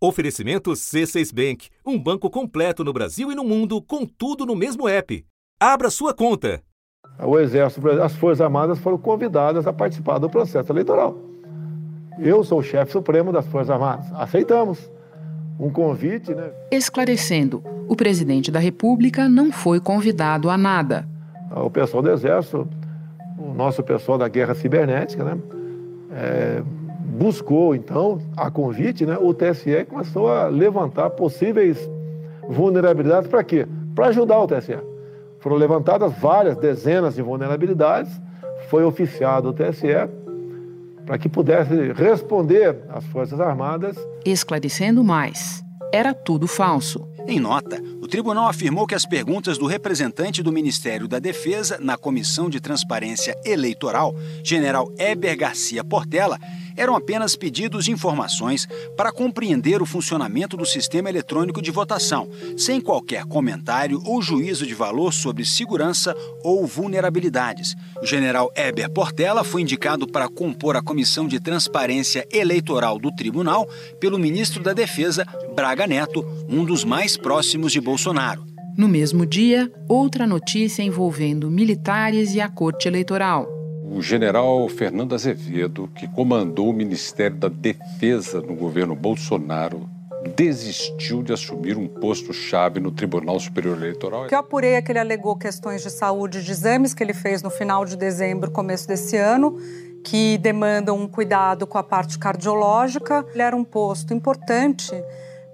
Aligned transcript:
Oferecimento 0.00 0.70
C6 0.70 1.34
Bank, 1.34 1.68
um 1.84 1.98
banco 1.98 2.30
completo 2.30 2.84
no 2.84 2.92
Brasil 2.92 3.32
e 3.32 3.34
no 3.34 3.42
mundo, 3.42 3.82
com 3.82 4.06
tudo 4.06 4.46
no 4.46 4.54
mesmo 4.54 4.88
app. 4.88 5.24
Abra 5.58 5.90
sua 5.90 6.14
conta. 6.14 6.62
O 7.20 7.36
Exército, 7.36 7.88
as 8.00 8.14
Forças 8.14 8.40
Armadas 8.40 8.78
foram 8.78 8.96
convidadas 8.96 9.66
a 9.66 9.72
participar 9.72 10.18
do 10.18 10.30
processo 10.30 10.70
eleitoral. 10.70 11.18
Eu 12.16 12.44
sou 12.44 12.60
o 12.60 12.62
chefe 12.62 12.92
supremo 12.92 13.32
das 13.32 13.44
Forças 13.48 13.70
Armadas. 13.70 14.06
Aceitamos 14.14 14.88
um 15.58 15.68
convite, 15.68 16.32
né? 16.32 16.52
Esclarecendo, 16.70 17.60
o 17.88 17.96
presidente 17.96 18.52
da 18.52 18.60
República 18.60 19.28
não 19.28 19.50
foi 19.50 19.80
convidado 19.80 20.48
a 20.48 20.56
nada. 20.56 21.08
O 21.50 21.70
pessoal 21.70 22.04
do 22.04 22.10
Exército, 22.12 22.68
o 23.36 23.52
nosso 23.52 23.82
pessoal 23.82 24.16
da 24.16 24.28
Guerra 24.28 24.54
Cibernética, 24.54 25.24
né? 25.24 25.38
É, 26.12 26.62
buscou, 27.08 27.74
então, 27.74 28.18
a 28.36 28.50
convite, 28.50 29.06
né, 29.06 29.16
o 29.18 29.32
TSE 29.32 29.84
começou 29.88 30.30
a 30.30 30.46
levantar 30.46 31.10
possíveis 31.10 31.78
vulnerabilidades 32.48 33.28
para 33.28 33.42
quê? 33.42 33.66
Para 33.94 34.08
ajudar 34.08 34.38
o 34.38 34.46
TSE. 34.46 34.78
Foram 35.40 35.56
levantadas 35.56 36.12
várias 36.18 36.56
dezenas 36.56 37.14
de 37.14 37.22
vulnerabilidades, 37.22 38.10
foi 38.68 38.84
oficiado 38.84 39.48
o 39.48 39.52
TSE 39.52 40.08
para 41.06 41.16
que 41.16 41.28
pudesse 41.28 41.92
responder 41.92 42.76
às 42.90 43.04
Forças 43.06 43.40
Armadas. 43.40 43.96
Esclarecendo 44.26 45.02
mais, 45.02 45.62
era 45.90 46.12
tudo 46.12 46.46
falso. 46.46 47.08
Em 47.26 47.40
nota, 47.40 47.78
o 48.00 48.08
tribunal 48.08 48.46
afirmou 48.46 48.86
que 48.86 48.94
as 48.94 49.04
perguntas 49.04 49.58
do 49.58 49.66
representante 49.66 50.42
do 50.42 50.50
Ministério 50.50 51.06
da 51.06 51.18
Defesa 51.18 51.78
na 51.78 51.96
Comissão 51.96 52.48
de 52.48 52.58
Transparência 52.58 53.34
Eleitoral, 53.44 54.14
general 54.42 54.90
Eber 54.98 55.36
Garcia 55.36 55.84
Portela, 55.84 56.38
eram 56.78 56.94
apenas 56.94 57.36
pedidos 57.36 57.84
de 57.84 57.90
informações 57.90 58.66
para 58.96 59.12
compreender 59.12 59.82
o 59.82 59.86
funcionamento 59.86 60.56
do 60.56 60.64
sistema 60.64 61.10
eletrônico 61.10 61.60
de 61.60 61.70
votação, 61.70 62.30
sem 62.56 62.80
qualquer 62.80 63.24
comentário 63.24 64.00
ou 64.06 64.22
juízo 64.22 64.64
de 64.64 64.74
valor 64.74 65.12
sobre 65.12 65.44
segurança 65.44 66.14
ou 66.42 66.66
vulnerabilidades. 66.66 67.74
O 68.00 68.06
general 68.06 68.50
Eber 68.54 68.88
Portela 68.90 69.42
foi 69.42 69.62
indicado 69.62 70.06
para 70.06 70.28
compor 70.28 70.76
a 70.76 70.82
Comissão 70.82 71.26
de 71.26 71.40
Transparência 71.40 72.26
Eleitoral 72.32 72.98
do 72.98 73.10
Tribunal 73.14 73.68
pelo 73.98 74.18
ministro 74.18 74.62
da 74.62 74.72
Defesa, 74.72 75.26
Braga 75.54 75.86
Neto, 75.86 76.24
um 76.48 76.64
dos 76.64 76.84
mais 76.84 77.16
próximos 77.16 77.72
de 77.72 77.80
Bolsonaro. 77.80 78.46
No 78.76 78.86
mesmo 78.86 79.26
dia, 79.26 79.72
outra 79.88 80.24
notícia 80.24 80.84
envolvendo 80.84 81.50
militares 81.50 82.36
e 82.36 82.40
a 82.40 82.48
Corte 82.48 82.86
Eleitoral 82.86 83.57
o 83.90 84.02
general 84.02 84.68
Fernando 84.68 85.14
Azevedo, 85.14 85.88
que 85.94 86.06
comandou 86.08 86.68
o 86.70 86.72
Ministério 86.72 87.36
da 87.36 87.48
Defesa 87.48 88.40
no 88.40 88.54
governo 88.54 88.94
Bolsonaro, 88.94 89.88
desistiu 90.36 91.22
de 91.22 91.32
assumir 91.32 91.76
um 91.76 91.86
posto-chave 91.86 92.80
no 92.80 92.90
Tribunal 92.90 93.38
Superior 93.40 93.76
Eleitoral. 93.76 94.26
Que 94.26 94.34
eu 94.34 94.38
apurei 94.38 94.72
é 94.72 94.82
que 94.82 94.92
ele 94.92 94.98
alegou 94.98 95.36
questões 95.36 95.82
de 95.82 95.90
saúde 95.90 96.42
de 96.42 96.50
exames 96.50 96.92
que 96.92 97.02
ele 97.02 97.14
fez 97.14 97.42
no 97.42 97.50
final 97.50 97.84
de 97.84 97.96
dezembro, 97.96 98.50
começo 98.50 98.86
desse 98.86 99.16
ano, 99.16 99.56
que 100.04 100.38
demandam 100.38 100.96
um 100.96 101.08
cuidado 101.08 101.66
com 101.66 101.78
a 101.78 101.82
parte 101.82 102.18
cardiológica. 102.18 103.24
Ele 103.32 103.42
era 103.42 103.56
um 103.56 103.64
posto 103.64 104.12
importante 104.12 104.92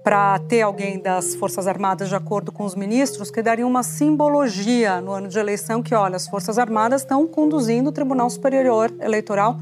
para 0.05 0.37
ter 0.37 0.61
alguém 0.61 1.01
das 1.01 1.33
Forças 1.33 1.65
Armadas, 1.65 2.09
de 2.09 2.13
acordo 2.15 2.51
com 2.51 2.63
os 2.63 2.75
ministros, 2.75 3.31
que 3.31 3.41
daria 3.41 3.65
uma 3.65 3.81
simbologia 3.81 5.01
no 5.01 5.11
ano 5.11 5.27
de 5.27 5.39
eleição 5.39 5.81
que, 5.81 5.95
olha, 5.95 6.15
as 6.15 6.27
Forças 6.27 6.59
Armadas 6.59 7.01
estão 7.01 7.27
conduzindo 7.27 7.89
o 7.89 7.91
Tribunal 7.91 8.29
Superior 8.29 8.93
Eleitoral 9.01 9.59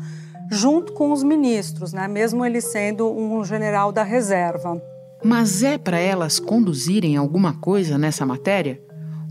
junto 0.52 0.92
com 0.92 1.14
os 1.14 1.24
ministros, 1.24 1.94
né? 1.94 2.10
mesmo 2.10 2.46
ele 2.46 2.60
sendo 2.60 3.10
um 3.10 3.42
general 3.46 3.94
da 3.94 4.04
reserva. 4.04 4.82
Mas 5.24 5.64
é 5.64 5.78
para 5.78 5.98
elas 5.98 6.42
conduzirem 6.42 7.16
alguma 7.16 7.54
coisa 7.54 7.98
nessa 7.98 8.26
matéria? 8.26 8.82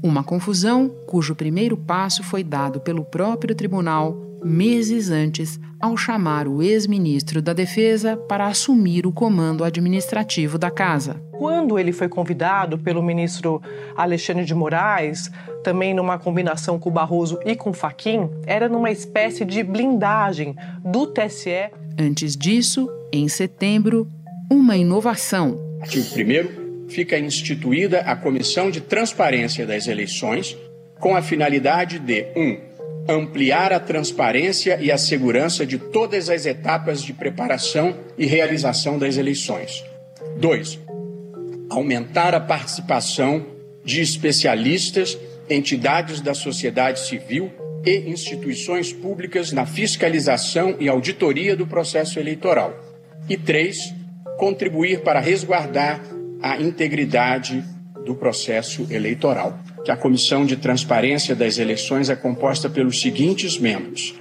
Uma 0.02 0.24
confusão 0.24 0.88
cujo 1.06 1.34
primeiro 1.34 1.76
passo 1.76 2.24
foi 2.24 2.42
dado 2.42 2.80
pelo 2.80 3.04
próprio 3.04 3.54
tribunal 3.54 4.16
meses 4.44 5.10
antes, 5.10 5.58
ao 5.80 5.96
chamar 5.96 6.46
o 6.46 6.62
ex-ministro 6.62 7.42
da 7.42 7.52
Defesa 7.52 8.16
para 8.16 8.46
assumir 8.46 9.06
o 9.06 9.12
comando 9.12 9.64
administrativo 9.64 10.58
da 10.58 10.70
casa. 10.70 11.20
Quando 11.32 11.78
ele 11.78 11.92
foi 11.92 12.08
convidado 12.08 12.78
pelo 12.78 13.02
ministro 13.02 13.60
Alexandre 13.96 14.44
de 14.44 14.54
Moraes, 14.54 15.30
também 15.64 15.92
numa 15.92 16.18
combinação 16.18 16.78
com 16.78 16.88
o 16.88 16.92
Barroso 16.92 17.38
e 17.44 17.56
com 17.56 17.70
o 17.70 17.74
Faquim, 17.74 18.28
era 18.46 18.68
numa 18.68 18.90
espécie 18.90 19.44
de 19.44 19.62
blindagem 19.62 20.54
do 20.84 21.06
TSE. 21.06 21.70
Antes 21.98 22.36
disso, 22.36 22.88
em 23.12 23.28
setembro, 23.28 24.08
uma 24.50 24.76
inovação. 24.76 25.58
Artigo 25.80 26.06
1 26.06 26.88
fica 26.88 27.18
instituída 27.18 28.00
a 28.00 28.14
Comissão 28.14 28.70
de 28.70 28.80
Transparência 28.80 29.66
das 29.66 29.88
Eleições 29.88 30.56
com 31.00 31.16
a 31.16 31.22
finalidade 31.22 31.98
de 31.98 32.26
1. 32.36 32.40
Um, 32.40 32.58
ampliar 33.08 33.72
a 33.72 33.80
transparência 33.80 34.78
e 34.80 34.90
a 34.90 34.98
segurança 34.98 35.66
de 35.66 35.78
todas 35.78 36.28
as 36.30 36.46
etapas 36.46 37.02
de 37.02 37.12
preparação 37.12 37.96
e 38.16 38.26
realização 38.26 38.98
das 38.98 39.16
eleições. 39.16 39.84
2. 40.38 40.78
Aumentar 41.68 42.34
a 42.34 42.40
participação 42.40 43.44
de 43.84 44.00
especialistas, 44.00 45.18
entidades 45.50 46.20
da 46.20 46.34
sociedade 46.34 47.00
civil 47.00 47.50
e 47.84 48.08
instituições 48.08 48.92
públicas 48.92 49.50
na 49.50 49.66
fiscalização 49.66 50.76
e 50.78 50.88
auditoria 50.88 51.56
do 51.56 51.66
processo 51.66 52.20
eleitoral. 52.20 52.78
E 53.28 53.36
3. 53.36 53.94
Contribuir 54.38 55.00
para 55.00 55.20
resguardar 55.20 56.00
a 56.40 56.60
integridade 56.60 57.64
do 58.04 58.14
processo 58.14 58.86
eleitoral 58.90 59.58
que 59.84 59.90
a 59.90 59.96
Comissão 59.96 60.46
de 60.46 60.56
Transparência 60.56 61.34
das 61.34 61.58
Eleições 61.58 62.08
é 62.08 62.16
composta 62.16 62.68
pelos 62.70 63.00
seguintes 63.00 63.58
membros: 63.58 64.14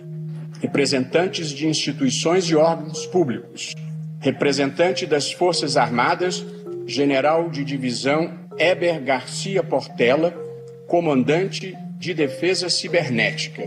representantes 0.60 1.50
de 1.50 1.68
instituições 1.68 2.46
e 2.46 2.56
órgãos 2.56 3.06
públicos, 3.06 3.76
representante 4.20 5.06
das 5.06 5.32
Forças 5.32 5.78
Armadas, 5.78 6.44
General 6.86 7.50
de 7.50 7.64
Divisão 7.64 8.32
Eber 8.58 9.02
Garcia 9.02 9.64
Portela, 9.64 10.32
comandante 10.88 11.76
de 11.98 12.14
Defesa 12.14 12.70
Cibernética. 12.70 13.64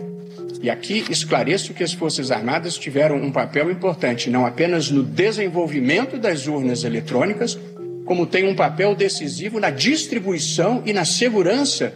E 0.62 0.70
aqui 0.70 1.04
esclareço 1.10 1.74
que 1.74 1.84
as 1.84 1.92
Forças 1.92 2.30
Armadas 2.30 2.78
tiveram 2.78 3.16
um 3.16 3.30
papel 3.30 3.70
importante 3.70 4.30
não 4.30 4.46
apenas 4.46 4.90
no 4.90 5.02
desenvolvimento 5.02 6.16
das 6.16 6.46
urnas 6.46 6.84
eletrônicas, 6.84 7.58
como 8.04 8.26
tem 8.26 8.48
um 8.48 8.54
papel 8.54 8.94
decisivo 8.94 9.58
na 9.58 9.70
distribuição 9.70 10.82
e 10.84 10.92
na 10.92 11.04
segurança 11.04 11.94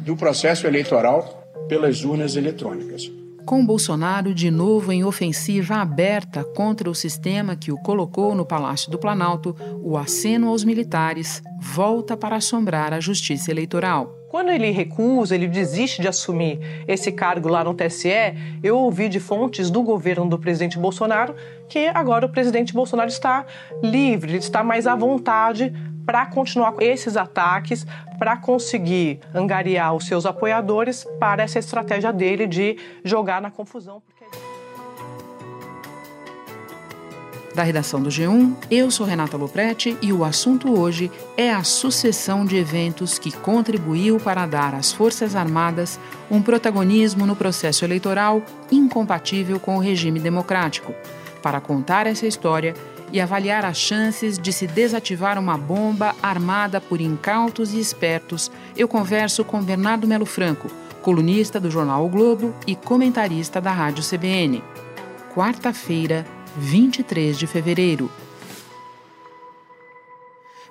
do 0.00 0.16
processo 0.16 0.66
eleitoral 0.66 1.44
pelas 1.68 2.04
urnas 2.04 2.36
eletrônicas. 2.36 3.10
Com 3.44 3.64
Bolsonaro 3.64 4.34
de 4.34 4.50
novo 4.50 4.92
em 4.92 5.04
ofensiva 5.04 5.76
aberta 5.76 6.44
contra 6.44 6.90
o 6.90 6.94
sistema 6.94 7.56
que 7.56 7.72
o 7.72 7.78
colocou 7.78 8.34
no 8.34 8.44
Palácio 8.44 8.90
do 8.90 8.98
Planalto, 8.98 9.56
o 9.82 9.96
aceno 9.96 10.48
aos 10.48 10.64
militares 10.64 11.42
volta 11.58 12.14
para 12.14 12.36
assombrar 12.36 12.92
a 12.92 13.00
justiça 13.00 13.50
eleitoral. 13.50 14.14
Quando 14.28 14.50
ele 14.50 14.70
recusa, 14.70 15.34
ele 15.34 15.46
desiste 15.46 16.02
de 16.02 16.08
assumir 16.08 16.60
esse 16.86 17.10
cargo 17.10 17.48
lá 17.48 17.64
no 17.64 17.72
TSE, 17.72 18.10
eu 18.62 18.76
ouvi 18.76 19.08
de 19.08 19.18
fontes 19.18 19.70
do 19.70 19.82
governo 19.82 20.28
do 20.28 20.38
presidente 20.38 20.78
Bolsonaro 20.78 21.34
que 21.68 21.86
agora 21.88 22.26
o 22.26 22.28
presidente 22.28 22.72
Bolsonaro 22.72 23.08
está 23.08 23.44
livre, 23.82 24.32
ele 24.32 24.38
está 24.38 24.64
mais 24.64 24.86
à 24.86 24.94
vontade 24.94 25.72
para 26.04 26.24
continuar 26.24 26.72
com 26.72 26.80
esses 26.80 27.16
ataques, 27.18 27.86
para 28.18 28.36
conseguir 28.36 29.20
angariar 29.34 29.94
os 29.94 30.06
seus 30.06 30.24
apoiadores 30.24 31.06
para 31.20 31.42
essa 31.42 31.58
estratégia 31.58 32.12
dele 32.12 32.46
de 32.46 32.78
jogar 33.04 33.42
na 33.42 33.50
confusão. 33.50 34.02
Da 37.54 37.64
redação 37.64 38.00
do 38.00 38.08
G1, 38.08 38.54
eu 38.70 38.88
sou 38.88 39.04
Renata 39.04 39.36
Loprete 39.36 39.98
e 40.00 40.12
o 40.12 40.22
assunto 40.24 40.78
hoje 40.78 41.10
é 41.36 41.52
a 41.52 41.64
sucessão 41.64 42.46
de 42.46 42.56
eventos 42.56 43.18
que 43.18 43.32
contribuiu 43.32 44.18
para 44.20 44.46
dar 44.46 44.76
às 44.76 44.92
Forças 44.92 45.34
Armadas 45.34 45.98
um 46.30 46.40
protagonismo 46.40 47.26
no 47.26 47.34
processo 47.34 47.84
eleitoral 47.84 48.42
incompatível 48.70 49.58
com 49.58 49.76
o 49.76 49.80
regime 49.80 50.20
democrático. 50.20 50.94
Para 51.42 51.60
contar 51.60 52.06
essa 52.06 52.26
história 52.26 52.74
e 53.12 53.20
avaliar 53.20 53.64
as 53.64 53.78
chances 53.78 54.38
de 54.38 54.52
se 54.52 54.66
desativar 54.66 55.38
uma 55.38 55.56
bomba 55.56 56.14
armada 56.22 56.80
por 56.80 57.00
incautos 57.00 57.72
e 57.72 57.80
espertos, 57.80 58.50
eu 58.76 58.86
converso 58.86 59.44
com 59.44 59.62
Bernardo 59.62 60.06
Melo 60.06 60.26
Franco, 60.26 60.68
colunista 61.02 61.58
do 61.58 61.70
jornal 61.70 62.04
o 62.04 62.08
Globo 62.08 62.54
e 62.66 62.74
comentarista 62.74 63.60
da 63.60 63.72
Rádio 63.72 64.04
CBN. 64.04 64.62
Quarta-feira, 65.34 66.26
23 66.56 67.38
de 67.38 67.46
fevereiro. 67.46 68.10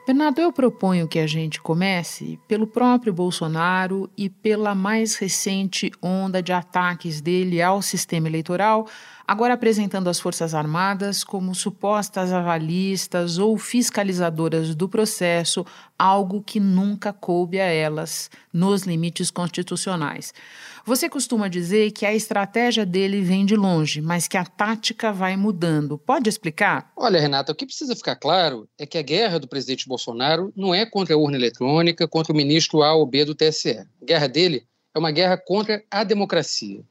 Bernardo, 0.07 0.39
eu 0.39 0.53
proponho 0.53 1.05
que 1.05 1.19
a 1.19 1.27
gente 1.27 1.59
comece 1.59 2.39
pelo 2.47 2.65
próprio 2.65 3.11
Bolsonaro 3.11 4.09
e 4.15 4.29
pela 4.29 4.73
mais 4.73 5.17
recente 5.17 5.91
onda 6.01 6.41
de 6.41 6.53
ataques 6.53 7.19
dele 7.19 7.61
ao 7.61 7.81
sistema 7.81 8.25
eleitoral, 8.29 8.87
agora 9.27 9.55
apresentando 9.55 10.09
as 10.09 10.17
Forças 10.17 10.53
Armadas 10.53 11.25
como 11.25 11.53
supostas 11.53 12.31
avalistas 12.31 13.37
ou 13.37 13.57
fiscalizadoras 13.57 14.73
do 14.73 14.87
processo, 14.87 15.65
algo 15.99 16.41
que 16.41 16.57
nunca 16.57 17.11
coube 17.11 17.59
a 17.59 17.65
elas 17.65 18.31
nos 18.53 18.83
limites 18.83 19.29
constitucionais. 19.29 20.33
Você 20.87 21.09
costuma 21.09 21.49
dizer 21.49 21.91
que 21.91 22.05
a 22.05 22.15
estratégia 22.15 22.85
dele 22.85 23.21
vem 23.21 23.45
de 23.45 23.57
longe, 23.57 23.99
mas 23.99 24.25
que 24.25 24.37
a 24.37 24.45
tática 24.45 25.11
vai 25.11 25.35
mudando. 25.35 25.97
Pode 25.97 26.29
explicar? 26.29 26.93
Olha, 26.95 27.19
Renata, 27.19 27.51
o 27.51 27.55
que 27.55 27.65
precisa 27.65 27.93
ficar 27.93 28.15
claro 28.15 28.69
é 28.79 28.85
que 28.85 28.97
a 28.97 29.01
guerra 29.01 29.37
do 29.37 29.49
presidente 29.49 29.85
Bolsonaro 29.85 30.49
não 30.55 30.73
é 30.73 30.85
contra 30.85 31.13
a 31.13 31.17
urna 31.17 31.35
eletrônica, 31.35 32.07
contra 32.07 32.31
o 32.31 32.35
ministro 32.37 32.83
A 32.83 32.93
ou 32.93 33.05
B 33.05 33.25
do 33.25 33.35
TSE. 33.35 33.79
A 33.79 34.05
guerra 34.05 34.27
dele 34.27 34.65
é 34.95 34.97
uma 34.97 35.11
guerra 35.11 35.35
contra 35.35 35.83
a 35.91 36.05
democracia. 36.05 36.81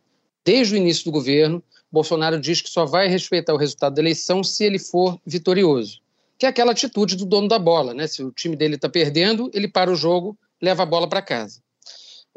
Desde 0.44 0.74
o 0.74 0.76
início 0.76 1.06
do 1.06 1.10
governo, 1.10 1.64
Bolsonaro 1.90 2.38
diz 2.38 2.60
que 2.60 2.68
só 2.68 2.84
vai 2.84 3.08
respeitar 3.08 3.54
o 3.54 3.58
resultado 3.58 3.94
da 3.94 4.02
eleição 4.02 4.44
se 4.44 4.62
ele 4.62 4.78
for 4.78 5.18
vitorioso. 5.24 6.02
Que 6.38 6.44
é 6.44 6.50
aquela 6.50 6.72
atitude 6.72 7.16
do 7.16 7.24
dono 7.24 7.48
da 7.48 7.58
bola, 7.58 7.94
né? 7.94 8.06
Se 8.06 8.22
o 8.22 8.30
time 8.30 8.56
dele 8.56 8.74
está 8.74 8.90
perdendo, 8.90 9.50
ele 9.54 9.68
para 9.68 9.90
o 9.90 9.96
jogo, 9.96 10.36
leva 10.60 10.82
a 10.82 10.86
bola 10.86 11.08
para 11.08 11.22
casa. 11.22 11.64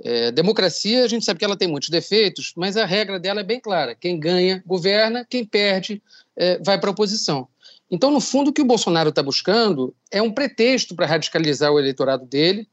É, 0.04 0.32
democracia, 0.32 1.04
a 1.04 1.08
gente 1.08 1.26
sabe 1.26 1.40
que 1.40 1.46
ela 1.46 1.58
tem 1.58 1.68
muitos 1.68 1.90
defeitos, 1.90 2.54
mas 2.56 2.78
a 2.78 2.86
regra 2.86 3.20
dela 3.20 3.42
é 3.42 3.44
bem 3.44 3.60
clara: 3.60 3.96
quem 3.96 4.20
ganha, 4.20 4.64
governa, 4.66 5.26
quem 5.30 5.46
perde, 5.46 6.02
é, 6.36 6.58
vai 6.60 6.80
para 6.80 6.90
a 6.90 6.92
oposição. 6.92 7.48
Então, 7.92 8.12
no 8.12 8.22
fundo, 8.22 8.50
o 8.50 8.54
que 8.54 8.62
o 8.62 8.66
Bolsonaro 8.66 9.10
está 9.10 9.24
buscando 9.24 9.96
é 10.12 10.22
um 10.22 10.32
pretexto 10.32 10.96
para 10.96 11.08
radicalizar 11.08 11.72
o 11.72 11.80
eleitorado 11.80 12.26
dele 12.26 12.68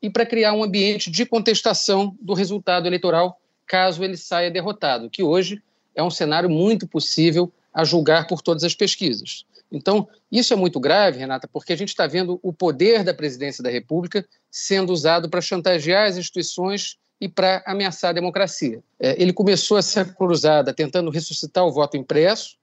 e 0.00 0.08
para 0.08 0.24
criar 0.24 0.52
um 0.52 0.62
ambiente 0.62 1.10
de 1.10 1.26
contestação 1.26 2.16
do 2.20 2.34
resultado 2.34 2.86
eleitoral, 2.86 3.40
caso 3.66 4.02
ele 4.02 4.16
saia 4.16 4.50
derrotado, 4.50 5.10
que 5.10 5.22
hoje 5.22 5.60
é 5.94 6.02
um 6.02 6.10
cenário 6.10 6.48
muito 6.48 6.86
possível 6.86 7.52
a 7.74 7.84
julgar 7.84 8.26
por 8.26 8.40
todas 8.40 8.64
as 8.64 8.74
pesquisas. 8.74 9.44
Então, 9.70 10.08
isso 10.30 10.52
é 10.52 10.56
muito 10.56 10.80
grave, 10.80 11.18
Renata, 11.18 11.48
porque 11.52 11.72
a 11.72 11.76
gente 11.76 11.90
está 11.90 12.06
vendo 12.06 12.40
o 12.42 12.52
poder 12.52 13.04
da 13.04 13.14
presidência 13.14 13.62
da 13.62 13.70
República 13.70 14.26
sendo 14.50 14.92
usado 14.92 15.30
para 15.30 15.40
chantagear 15.40 16.08
as 16.08 16.16
instituições 16.16 16.96
e 17.20 17.28
para 17.28 17.62
ameaçar 17.66 18.10
a 18.10 18.14
democracia. 18.14 18.82
É, 18.98 19.20
ele 19.20 19.32
começou 19.32 19.78
essa 19.78 20.04
cruzada 20.04 20.72
tentando 20.72 21.10
ressuscitar 21.10 21.64
o 21.64 21.72
voto 21.72 21.96
impresso, 21.96 22.58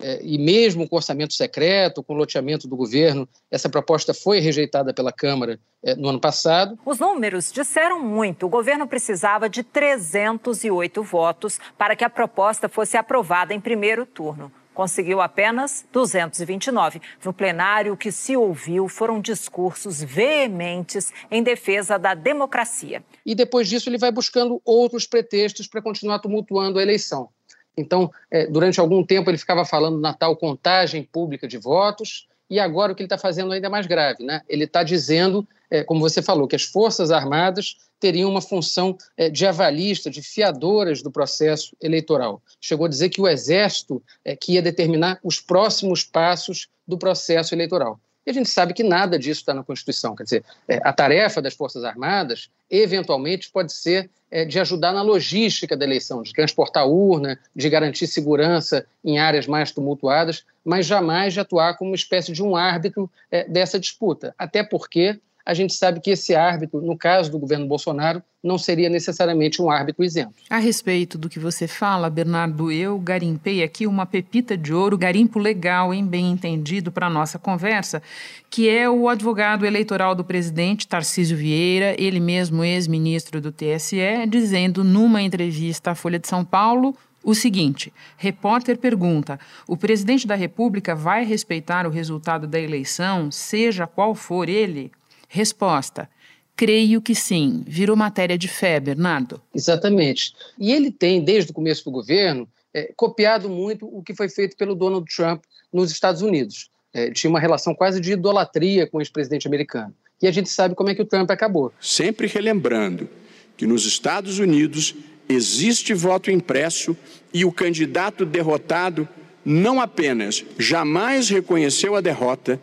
é, 0.00 0.20
e 0.22 0.36
mesmo 0.36 0.88
com 0.88 0.96
orçamento 0.96 1.32
secreto, 1.32 2.02
com 2.02 2.14
loteamento 2.14 2.66
do 2.66 2.76
governo, 2.76 3.28
essa 3.50 3.68
proposta 3.68 4.12
foi 4.12 4.40
rejeitada 4.40 4.92
pela 4.92 5.12
Câmara 5.12 5.60
é, 5.82 5.94
no 5.94 6.08
ano 6.08 6.20
passado. 6.20 6.78
Os 6.84 6.98
números 6.98 7.52
disseram 7.52 8.02
muito. 8.02 8.46
O 8.46 8.48
governo 8.48 8.86
precisava 8.86 9.48
de 9.48 9.62
308 9.62 11.02
votos 11.02 11.58
para 11.78 11.94
que 11.94 12.04
a 12.04 12.10
proposta 12.10 12.68
fosse 12.68 12.96
aprovada 12.96 13.54
em 13.54 13.60
primeiro 13.60 14.04
turno 14.04 14.50
conseguiu 14.74 15.20
apenas 15.20 15.84
229. 15.92 17.00
No 17.24 17.32
plenário, 17.32 17.92
o 17.92 17.96
que 17.96 18.10
se 18.10 18.36
ouviu 18.36 18.88
foram 18.88 19.20
discursos 19.20 20.02
veementes 20.02 21.12
em 21.30 21.42
defesa 21.42 21.98
da 21.98 22.14
democracia. 22.14 23.02
E 23.24 23.34
depois 23.34 23.68
disso, 23.68 23.88
ele 23.88 23.98
vai 23.98 24.10
buscando 24.10 24.60
outros 24.64 25.06
pretextos 25.06 25.66
para 25.66 25.82
continuar 25.82 26.18
tumultuando 26.18 26.78
a 26.78 26.82
eleição. 26.82 27.28
Então, 27.76 28.10
é, 28.30 28.46
durante 28.46 28.80
algum 28.80 29.04
tempo, 29.04 29.30
ele 29.30 29.38
ficava 29.38 29.64
falando 29.64 29.98
na 29.98 30.12
tal 30.12 30.36
contagem 30.36 31.02
pública 31.04 31.48
de 31.48 31.58
votos, 31.58 32.28
e 32.50 32.60
agora 32.60 32.92
o 32.92 32.94
que 32.94 33.02
ele 33.02 33.06
está 33.06 33.16
fazendo 33.16 33.50
ainda 33.50 33.70
mais 33.70 33.86
grave, 33.86 34.22
né? 34.22 34.42
Ele 34.46 34.64
está 34.64 34.82
dizendo, 34.82 35.48
é, 35.72 35.82
como 35.82 36.00
você 36.00 36.20
falou, 36.20 36.46
que 36.46 36.54
as 36.54 36.64
Forças 36.64 37.10
Armadas 37.10 37.78
teriam 37.98 38.28
uma 38.28 38.42
função 38.42 38.94
é, 39.16 39.30
de 39.30 39.46
avalista, 39.46 40.10
de 40.10 40.20
fiadoras 40.20 41.00
do 41.00 41.10
processo 41.10 41.74
eleitoral. 41.80 42.42
Chegou 42.60 42.84
a 42.84 42.88
dizer 42.90 43.08
que 43.08 43.22
o 43.22 43.26
Exército 43.26 44.02
é, 44.22 44.36
que 44.36 44.52
ia 44.52 44.60
determinar 44.60 45.18
os 45.24 45.40
próximos 45.40 46.04
passos 46.04 46.68
do 46.86 46.98
processo 46.98 47.54
eleitoral. 47.54 47.98
E 48.26 48.30
a 48.30 48.34
gente 48.34 48.50
sabe 48.50 48.74
que 48.74 48.82
nada 48.82 49.18
disso 49.18 49.40
está 49.40 49.54
na 49.54 49.64
Constituição. 49.64 50.14
Quer 50.14 50.24
dizer, 50.24 50.44
é, 50.68 50.78
a 50.84 50.92
tarefa 50.92 51.40
das 51.40 51.54
Forças 51.54 51.84
Armadas, 51.84 52.50
eventualmente, 52.70 53.50
pode 53.50 53.72
ser 53.72 54.10
é, 54.30 54.44
de 54.44 54.60
ajudar 54.60 54.92
na 54.92 55.00
logística 55.00 55.74
da 55.74 55.86
eleição, 55.86 56.22
de 56.22 56.34
transportar 56.34 56.86
urna, 56.86 57.38
de 57.56 57.70
garantir 57.70 58.06
segurança 58.06 58.84
em 59.02 59.18
áreas 59.18 59.46
mais 59.46 59.72
tumultuadas, 59.72 60.44
mas 60.62 60.84
jamais 60.84 61.32
de 61.32 61.40
atuar 61.40 61.78
como 61.78 61.90
uma 61.90 61.96
espécie 61.96 62.30
de 62.30 62.42
um 62.42 62.54
árbitro 62.54 63.10
é, 63.30 63.44
dessa 63.48 63.80
disputa. 63.80 64.34
Até 64.38 64.62
porque 64.62 65.18
a 65.44 65.54
gente 65.54 65.74
sabe 65.74 66.00
que 66.00 66.10
esse 66.10 66.34
árbitro, 66.34 66.80
no 66.80 66.96
caso 66.96 67.30
do 67.30 67.38
governo 67.38 67.66
Bolsonaro, 67.66 68.22
não 68.42 68.58
seria 68.58 68.88
necessariamente 68.88 69.62
um 69.62 69.70
árbitro 69.70 70.04
isento. 70.04 70.34
A 70.50 70.58
respeito 70.58 71.16
do 71.16 71.28
que 71.28 71.38
você 71.38 71.68
fala, 71.68 72.10
Bernardo, 72.10 72.72
eu 72.72 72.98
garimpei 72.98 73.62
aqui 73.62 73.86
uma 73.86 74.04
pepita 74.04 74.56
de 74.56 74.74
ouro, 74.74 74.98
garimpo 74.98 75.38
legal, 75.38 75.94
hein, 75.94 76.04
bem 76.04 76.30
entendido, 76.30 76.90
para 76.90 77.08
nossa 77.08 77.38
conversa, 77.38 78.02
que 78.50 78.68
é 78.68 78.90
o 78.90 79.08
advogado 79.08 79.64
eleitoral 79.64 80.14
do 80.14 80.24
presidente, 80.24 80.88
Tarcísio 80.88 81.36
Vieira, 81.36 81.94
ele 81.96 82.18
mesmo 82.18 82.64
ex-ministro 82.64 83.40
do 83.40 83.52
TSE, 83.52 84.26
dizendo 84.28 84.82
numa 84.82 85.22
entrevista 85.22 85.92
à 85.92 85.94
Folha 85.94 86.18
de 86.18 86.26
São 86.26 86.44
Paulo 86.44 86.96
o 87.24 87.34
seguinte: 87.34 87.92
repórter 88.16 88.76
pergunta: 88.76 89.38
o 89.68 89.76
presidente 89.76 90.26
da 90.26 90.34
República 90.34 90.94
vai 90.94 91.24
respeitar 91.24 91.86
o 91.86 91.90
resultado 91.90 92.46
da 92.46 92.58
eleição, 92.58 93.30
seja 93.30 93.86
qual 93.86 94.14
for 94.14 94.48
ele? 94.48 94.90
Resposta: 95.34 96.10
Creio 96.54 97.00
que 97.00 97.14
sim. 97.14 97.64
Virou 97.66 97.96
matéria 97.96 98.36
de 98.36 98.48
fé, 98.48 98.78
Bernardo. 98.78 99.40
Exatamente. 99.54 100.34
E 100.58 100.70
ele 100.70 100.90
tem, 100.90 101.24
desde 101.24 101.50
o 101.50 101.54
começo 101.54 101.82
do 101.86 101.90
governo, 101.90 102.46
é, 102.74 102.92
copiado 102.94 103.48
muito 103.48 103.86
o 103.86 104.02
que 104.02 104.14
foi 104.14 104.28
feito 104.28 104.58
pelo 104.58 104.74
Donald 104.74 105.06
Trump 105.10 105.42
nos 105.72 105.90
Estados 105.90 106.20
Unidos. 106.20 106.68
É, 106.92 107.10
tinha 107.10 107.30
uma 107.30 107.40
relação 107.40 107.74
quase 107.74 107.98
de 107.98 108.12
idolatria 108.12 108.86
com 108.86 108.98
o 108.98 109.00
ex-presidente 109.00 109.48
americano. 109.48 109.94
E 110.20 110.28
a 110.28 110.30
gente 110.30 110.50
sabe 110.50 110.74
como 110.74 110.90
é 110.90 110.94
que 110.94 111.00
o 111.00 111.06
Trump 111.06 111.30
acabou. 111.30 111.72
Sempre 111.80 112.26
relembrando 112.26 113.08
que 113.56 113.66
nos 113.66 113.86
Estados 113.86 114.38
Unidos 114.38 114.94
existe 115.26 115.94
voto 115.94 116.30
impresso 116.30 116.94
e 117.32 117.42
o 117.42 117.50
candidato 117.50 118.26
derrotado 118.26 119.08
não 119.42 119.80
apenas 119.80 120.44
jamais 120.58 121.30
reconheceu 121.30 121.96
a 121.96 122.02
derrota, 122.02 122.60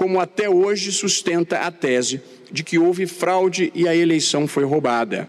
como 0.00 0.18
até 0.18 0.48
hoje 0.48 0.90
sustenta 0.92 1.58
a 1.58 1.70
tese 1.70 2.22
de 2.50 2.64
que 2.64 2.78
houve 2.78 3.06
fraude 3.06 3.70
e 3.74 3.86
a 3.86 3.94
eleição 3.94 4.48
foi 4.48 4.64
roubada. 4.64 5.28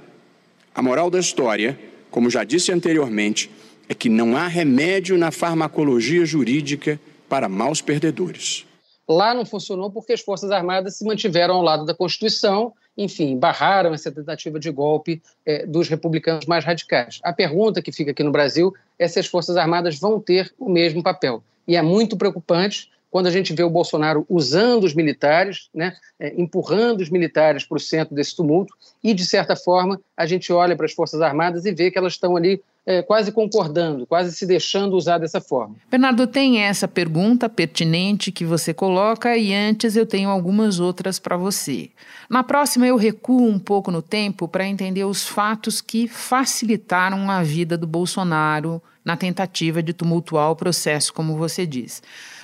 A 0.74 0.82
moral 0.82 1.10
da 1.10 1.20
história, 1.20 1.78
como 2.10 2.30
já 2.30 2.46
disse 2.46 2.72
anteriormente, 2.72 3.52
é 3.90 3.94
que 3.94 4.08
não 4.08 4.38
há 4.38 4.48
remédio 4.48 5.18
na 5.18 5.30
farmacologia 5.30 6.26
jurídica 6.26 6.98
para 7.28 7.50
maus 7.50 7.82
perdedores. 7.82 8.66
Lá 9.10 9.34
não 9.34 9.46
funcionou 9.46 9.92
porque 9.92 10.14
as 10.14 10.22
Forças 10.22 10.52
Armadas 10.52 10.98
se 10.98 11.04
mantiveram 11.04 11.56
ao 11.56 11.62
lado 11.62 11.86
da 11.86 11.94
Constituição, 11.94 12.72
enfim, 12.98 13.38
barraram 13.38 13.94
essa 13.94 14.10
tentativa 14.10 14.58
de 14.58 14.72
golpe 14.72 15.22
é, 15.46 15.66
dos 15.66 15.90
republicanos 15.90 16.46
mais 16.46 16.64
radicais. 16.64 17.20
A 17.24 17.34
pergunta 17.34 17.82
que 17.82 17.92
fica 17.92 18.12
aqui 18.12 18.24
no 18.24 18.32
Brasil 18.32 18.74
é 18.98 19.06
se 19.06 19.20
as 19.20 19.28
Forças 19.28 19.58
Armadas 19.58 20.00
vão 20.00 20.18
ter 20.18 20.50
o 20.58 20.70
mesmo 20.70 21.04
papel. 21.04 21.44
E 21.68 21.76
é 21.76 21.82
muito 21.82 22.16
preocupante 22.16 22.90
quando 23.12 23.28
a 23.28 23.32
gente 23.32 23.54
vê 23.54 23.62
o 23.62 23.70
Bolsonaro 23.70 24.26
usando 24.30 24.86
os 24.86 24.96
militares, 24.96 25.70
né, 25.76 25.94
é, 26.18 26.34
empurrando 26.42 27.02
os 27.02 27.10
militares 27.10 27.66
para 27.66 27.76
o 27.76 27.80
centro 27.80 28.16
desse 28.16 28.36
tumulto, 28.36 28.74
e, 29.04 29.14
de 29.14 29.26
certa 29.26 29.56
forma, 29.56 30.00
a 30.16 30.26
gente 30.26 30.52
olha 30.54 30.76
para 30.76 30.86
as 30.86 30.94
Forças 30.94 31.22
Armadas 31.22 31.66
e 31.66 31.74
vê 31.74 31.92
que 31.92 31.98
elas 31.98 32.14
estão 32.14 32.38
ali 32.38 32.64
é, 32.86 33.02
quase 33.02 33.32
concordando, 33.32 34.08
quase 34.08 34.34
se 34.36 34.46
deixando 34.46 34.96
usar 34.96 35.18
dessa 35.18 35.40
forma. 35.40 35.76
Bernardo, 35.90 36.26
tem 36.26 36.62
essa 36.62 36.88
pergunta 36.88 37.48
pertinente 37.48 38.32
que 38.32 38.46
você 38.46 38.74
coloca 38.74 39.38
e 39.38 39.54
antes 39.54 39.96
eu 39.96 40.06
tenho 40.06 40.30
algumas 40.30 40.80
outras 40.80 41.20
para 41.20 41.38
você. 41.38 41.90
Na 42.30 42.44
próxima, 42.44 42.88
eu 42.88 42.96
recuo 42.96 43.48
um 43.48 43.60
pouco 43.60 43.92
no 43.92 44.02
tempo 44.02 44.48
para 44.48 44.66
entender 44.66 45.04
os 45.04 45.28
fatos 45.28 45.82
que 45.82 46.08
facilitaram 46.08 47.30
a 47.30 47.44
vida 47.44 47.78
do 47.78 47.86
Bolsonaro 47.86 48.82
na 49.04 49.18
tentativa 49.18 49.84
de 49.84 49.94
tumultuar 49.94 50.50
o 50.50 50.56
processo, 50.56 51.14
como 51.14 51.38
você 51.38 51.66
diz. 51.66 52.02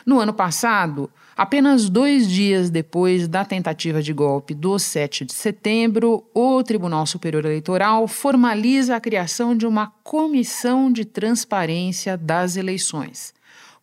No 0.07 0.21
ano 0.21 0.31
passado, 0.31 1.09
apenas 1.35 1.89
dois 1.89 2.29
dias 2.29 2.69
depois 2.69 3.27
da 3.27 3.43
tentativa 3.43 4.01
de 4.01 4.13
golpe 4.13 4.53
do 4.53 4.79
7 4.79 5.25
de 5.25 5.33
setembro, 5.33 6.23
o 6.33 6.63
Tribunal 6.63 7.05
Superior 7.05 7.43
Eleitoral 7.43 8.07
formaliza 8.07 8.95
a 8.95 9.01
criação 9.01 9.53
de 9.53 9.67
uma 9.67 9.87
comissão 10.05 10.89
de 10.89 11.03
transparência 11.03 12.15
das 12.15 12.55
eleições, 12.55 13.33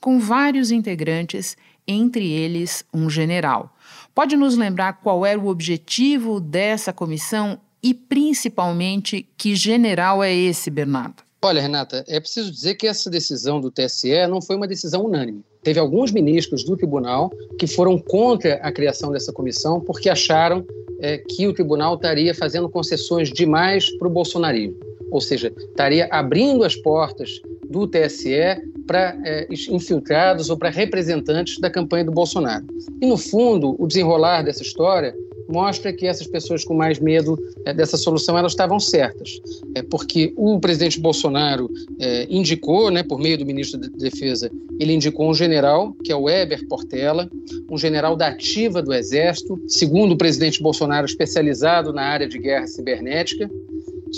com 0.00 0.18
vários 0.18 0.70
integrantes, 0.70 1.58
entre 1.86 2.32
eles 2.32 2.86
um 2.90 3.10
general. 3.10 3.76
Pode 4.14 4.34
nos 4.34 4.56
lembrar 4.56 4.94
qual 4.94 5.26
era 5.26 5.38
o 5.38 5.48
objetivo 5.48 6.40
dessa 6.40 6.90
comissão 6.90 7.60
e, 7.82 7.92
principalmente, 7.92 9.28
que 9.36 9.54
general 9.54 10.24
é 10.24 10.32
esse, 10.32 10.70
Bernardo? 10.70 11.23
Olha, 11.44 11.60
Renata, 11.60 12.02
é 12.08 12.18
preciso 12.18 12.50
dizer 12.50 12.74
que 12.74 12.86
essa 12.86 13.10
decisão 13.10 13.60
do 13.60 13.70
TSE 13.70 14.26
não 14.30 14.40
foi 14.40 14.56
uma 14.56 14.66
decisão 14.66 15.04
unânime. 15.04 15.44
Teve 15.62 15.78
alguns 15.78 16.10
ministros 16.10 16.64
do 16.64 16.74
tribunal 16.74 17.30
que 17.58 17.66
foram 17.66 17.98
contra 17.98 18.54
a 18.62 18.72
criação 18.72 19.12
dessa 19.12 19.30
comissão 19.30 19.78
porque 19.78 20.08
acharam 20.08 20.64
é, 21.00 21.18
que 21.18 21.46
o 21.46 21.52
tribunal 21.52 21.96
estaria 21.96 22.34
fazendo 22.34 22.66
concessões 22.66 23.30
demais 23.30 23.90
para 23.98 24.08
o 24.08 24.10
bolsonarismo. 24.10 24.74
Ou 25.10 25.20
seja, 25.20 25.52
estaria 25.58 26.08
abrindo 26.10 26.64
as 26.64 26.76
portas 26.76 27.42
do 27.68 27.86
TSE 27.86 28.62
para 28.86 29.14
é, 29.22 29.46
infiltrados 29.68 30.48
ou 30.48 30.56
para 30.56 30.70
representantes 30.70 31.60
da 31.60 31.68
campanha 31.68 32.06
do 32.06 32.12
Bolsonaro. 32.12 32.64
E, 33.02 33.06
no 33.06 33.18
fundo, 33.18 33.76
o 33.78 33.86
desenrolar 33.86 34.40
dessa 34.40 34.62
história 34.62 35.14
mostra 35.48 35.92
que 35.92 36.06
essas 36.06 36.26
pessoas 36.26 36.64
com 36.64 36.74
mais 36.74 36.98
medo 36.98 37.38
é, 37.64 37.72
dessa 37.72 37.96
solução 37.96 38.36
elas 38.36 38.52
estavam 38.52 38.78
certas, 38.80 39.40
é 39.74 39.82
porque 39.82 40.32
o 40.36 40.58
presidente 40.58 41.00
Bolsonaro 41.00 41.70
é, 41.98 42.26
indicou, 42.28 42.90
né, 42.90 43.02
por 43.02 43.18
meio 43.18 43.38
do 43.38 43.46
ministro 43.46 43.80
da 43.80 43.88
Defesa, 43.88 44.50
ele 44.78 44.92
indicou 44.92 45.30
um 45.30 45.34
general 45.34 45.92
que 46.02 46.12
é 46.12 46.16
o 46.16 46.22
Weber 46.22 46.66
Portela, 46.68 47.28
um 47.70 47.78
general 47.78 48.16
da 48.16 48.28
ativa 48.28 48.82
do 48.82 48.92
Exército, 48.92 49.60
segundo 49.68 50.12
o 50.12 50.16
presidente 50.16 50.62
Bolsonaro, 50.62 51.06
especializado 51.06 51.92
na 51.92 52.02
área 52.02 52.28
de 52.28 52.38
guerra 52.38 52.66
cibernética. 52.66 53.50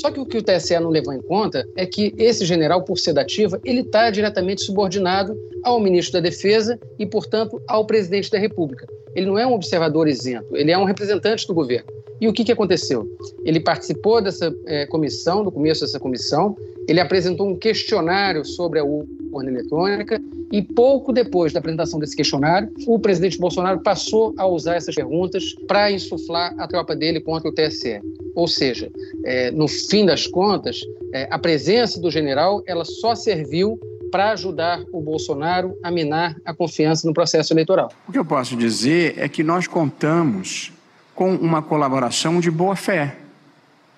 Só 0.01 0.11
que 0.11 0.21
o 0.21 0.27
que 0.27 0.37
o 0.37 0.43
TSE 0.43 0.79
não 0.79 0.91
levou 0.91 1.15
em 1.15 1.23
conta 1.23 1.67
é 1.75 1.87
que 1.87 2.15
esse 2.19 2.45
general, 2.45 2.83
por 2.83 2.99
ser 2.99 3.15
da 3.15 3.23
ativa, 3.23 3.59
ele 3.65 3.81
está 3.81 4.11
diretamente 4.11 4.63
subordinado 4.63 5.35
ao 5.63 5.81
ministro 5.81 6.15
da 6.15 6.21
Defesa 6.21 6.79
e, 6.99 7.07
portanto, 7.07 7.61
ao 7.67 7.87
presidente 7.87 8.31
da 8.31 8.39
República. 8.39 8.87
Ele 9.15 9.27
não 9.27 9.39
é 9.39 9.47
um 9.47 9.55
observador 9.55 10.07
isento, 10.07 10.55
ele 10.55 10.71
é 10.71 10.77
um 10.77 10.85
representante 10.85 11.47
do 11.47 11.55
governo. 11.55 11.91
E 12.21 12.29
o 12.29 12.33
que, 12.33 12.45
que 12.45 12.53
aconteceu? 12.53 13.09
Ele 13.45 13.59
participou 13.59 14.23
dessa 14.23 14.55
é, 14.67 14.85
comissão, 14.87 15.43
do 15.43 15.51
começo 15.51 15.81
dessa 15.81 15.99
comissão, 15.99 16.55
ele 16.87 17.01
apresentou 17.01 17.49
um 17.49 17.57
questionário 17.57 18.45
sobre 18.45 18.79
a 18.79 18.85
urna 18.85 19.51
eletrônica 19.51 20.21
e 20.53 20.63
pouco 20.63 21.11
depois 21.11 21.55
da 21.55 21.59
apresentação 21.59 21.99
desse 21.99 22.15
questionário, 22.15 22.71
o 22.87 22.99
presidente 22.99 23.39
Bolsonaro 23.39 23.81
passou 23.81 24.35
a 24.37 24.47
usar 24.47 24.77
essas 24.77 24.95
perguntas 24.95 25.55
para 25.67 25.91
insuflar 25.91 26.55
a 26.59 26.69
tropa 26.69 26.95
dele 26.95 27.21
contra 27.21 27.49
o 27.49 27.53
TSE. 27.53 28.01
Ou 28.37 28.47
seja, 28.47 28.93
é, 29.25 29.51
no 29.51 29.67
fim 29.67 30.05
das 30.05 30.27
contas, 30.27 30.83
é, 31.13 31.27
a 31.31 31.39
presença 31.39 31.99
do 31.99 32.11
general 32.11 32.63
ela 32.67 32.85
só 32.85 33.15
serviu 33.15 33.81
para 34.11 34.33
ajudar 34.33 34.85
o 34.93 35.01
Bolsonaro 35.01 35.75
a 35.83 35.91
minar 35.91 36.37
a 36.45 36.53
confiança 36.53 37.09
no 37.09 37.15
processo 37.15 37.55
eleitoral. 37.55 37.91
O 38.07 38.13
que 38.13 38.19
eu 38.19 38.25
posso 38.25 38.55
dizer 38.55 39.15
é 39.17 39.27
que 39.27 39.43
nós 39.43 39.67
contamos 39.67 40.71
com 41.15 41.35
uma 41.35 41.63
colaboração 41.63 42.39
de 42.39 42.51
boa 42.51 42.77
fé. 42.77 43.17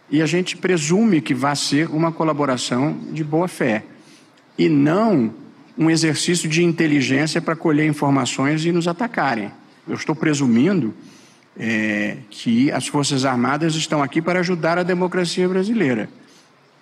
E 0.09 0.23
a 0.23 0.27
gente 0.27 0.57
presume 0.57 1.21
que 1.21 1.35
vai 1.35 1.57
ser 1.57 1.91
uma 1.91 2.13
colaboração 2.13 2.97
de 3.11 3.25
boa 3.25 3.49
fé. 3.49 3.83
E 4.57 4.69
não 4.69 5.35
um 5.77 5.91
exercício 5.91 6.49
de 6.49 6.63
inteligência 6.63 7.43
para 7.43 7.57
colher 7.57 7.87
informações 7.87 8.65
e 8.65 8.71
nos 8.71 8.87
atacarem. 8.87 9.51
Eu 9.87 9.95
estou 9.95 10.15
presumindo 10.15 10.95
é, 11.59 12.19
que 12.31 12.71
as 12.71 12.87
Forças 12.87 13.25
Armadas 13.25 13.75
estão 13.75 14.03
aqui 14.03 14.23
para 14.23 14.41
ajudar 14.41 14.79
a 14.79 14.83
democracia 14.83 15.49
brasileira 15.49 16.09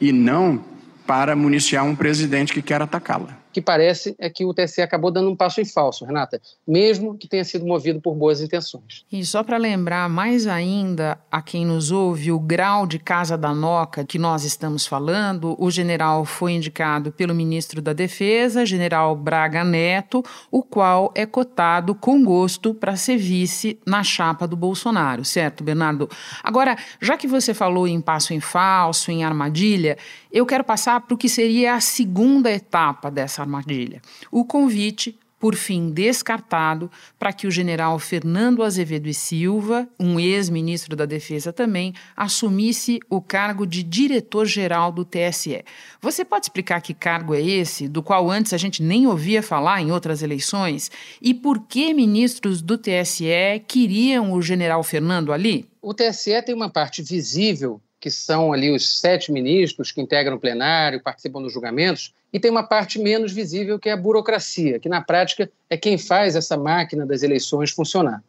e 0.01 0.13
não 0.13 0.63
para 1.07 1.35
municiar 1.35 1.85
um 1.85 1.97
presidente 1.97 2.53
que 2.53 2.61
quer 2.61 2.83
atacá-la 2.83 3.46
que 3.57 3.63
parece 3.63 4.15
é 4.19 4.29
que 4.29 4.45
o 4.45 4.53
TSE 4.53 4.83
acabou 4.83 5.11
dando 5.11 5.31
um 5.31 5.35
passo 5.35 5.63
em 5.63 5.65
falso, 5.65 6.05
Renata, 6.05 6.39
mesmo 6.69 7.17
que 7.17 7.27
tenha 7.27 7.43
sido 7.43 7.65
movido 7.65 8.03
por 8.03 8.15
boas 8.15 8.43
intenções. 8.43 9.07
E 9.11 9.25
só 9.25 9.43
para 9.43 9.57
lembrar 9.57 10.11
mais 10.11 10.47
ainda 10.47 11.19
a 11.33 11.41
quem 11.41 11.65
nos 11.65 11.91
ouve 11.91 12.31
o 12.31 12.39
grau 12.39 12.87
de 12.87 12.99
casa 12.99 13.35
da 13.35 13.55
Noca 13.55 14.05
que 14.05 14.19
nós 14.19 14.45
estamos 14.45 14.87
falando, 14.87 15.57
o 15.59 15.71
general 15.71 16.27
foi 16.27 16.53
indicado 16.53 17.11
pelo 17.11 17.35
ministro 17.35 17.81
da 17.81 17.95
Defesa, 17.95 18.67
general 18.67 19.17
Braga 19.17 19.65
Neto, 19.65 20.23
o 20.51 20.63
qual 20.63 21.11
é 21.15 21.25
cotado 21.25 21.95
com 21.95 22.23
gosto 22.23 22.75
para 22.75 22.95
ser 22.95 23.17
vice 23.17 23.81
na 23.87 24.05
chapa 24.05 24.47
do 24.47 24.55
Bolsonaro, 24.55 25.25
certo, 25.25 25.65
Bernardo? 25.65 26.11
Agora, 26.45 26.77
já 27.01 27.17
que 27.17 27.27
você 27.27 27.55
falou 27.55 27.89
em 27.89 28.03
passo 28.03 28.35
em 28.35 28.41
falso, 28.41 29.11
em 29.11 29.25
armadilha, 29.25 29.97
eu 30.31 30.45
quero 30.45 30.63
passar 30.63 31.01
para 31.01 31.15
o 31.15 31.17
que 31.17 31.31
seria 31.31 31.73
a 31.73 31.81
segunda 31.81 32.51
etapa 32.51 33.11
dessa 33.11 33.46
armadilha. 33.47 34.03
O 34.31 34.45
convite, 34.45 35.19
por 35.39 35.55
fim 35.55 35.91
descartado, 35.91 36.91
para 37.19 37.33
que 37.33 37.47
o 37.47 37.51
general 37.51 37.99
Fernando 37.99 38.63
Azevedo 38.63 39.07
e 39.07 39.15
Silva, 39.15 39.89
um 40.01 40.19
ex-ministro 40.19 40.97
da 40.97 41.05
Defesa 41.05 41.53
também, 41.53 41.93
assumisse 42.17 42.99
o 43.09 43.21
cargo 43.21 43.67
de 43.67 43.83
diretor-geral 43.83 44.91
do 44.91 45.05
TSE. 45.05 45.63
Você 46.01 46.25
pode 46.25 46.47
explicar 46.47 46.81
que 46.81 46.95
cargo 46.95 47.35
é 47.35 47.41
esse, 47.41 47.87
do 47.87 48.03
qual 48.03 48.31
antes 48.31 48.53
a 48.53 48.57
gente 48.57 48.83
nem 48.83 49.07
ouvia 49.07 49.43
falar 49.43 49.81
em 49.83 49.93
outras 49.93 50.23
eleições? 50.23 50.91
E 51.21 51.35
por 51.35 51.61
que 51.67 51.93
ministros 51.93 52.63
do 52.63 52.79
TSE 52.79 53.61
queriam 53.69 54.33
o 54.33 54.41
general 54.41 54.83
Fernando 54.83 55.33
ali? 55.33 55.69
O 55.83 55.95
TSE 55.95 56.43
tem 56.43 56.55
uma 56.55 56.71
parte 56.71 57.03
visível 57.03 57.81
que 58.07 58.11
são 58.13 58.53
ali 58.53 58.71
os 58.71 59.01
sete 59.01 59.33
ministros 59.33 59.91
que 59.91 60.01
integram 60.01 60.37
o 60.37 60.39
plenário, 60.39 61.03
participam 61.03 61.43
dos 61.43 61.53
julgamentos, 61.53 62.15
e 62.33 62.39
tem 62.39 62.53
uma 62.53 62.63
parte 62.63 63.01
menos 63.01 63.33
visível 63.33 63.81
que 63.81 63.89
é 63.89 63.93
a 63.93 63.97
burocracia, 63.97 64.79
que 64.79 64.89
na 64.89 65.01
prática 65.01 65.51
é 65.69 65.77
quem 65.77 65.99
faz 65.99 66.37
essa 66.37 66.57
máquina 66.57 67.05
das 67.05 67.25
eleições 67.25 67.73
funcionar. 67.73 68.23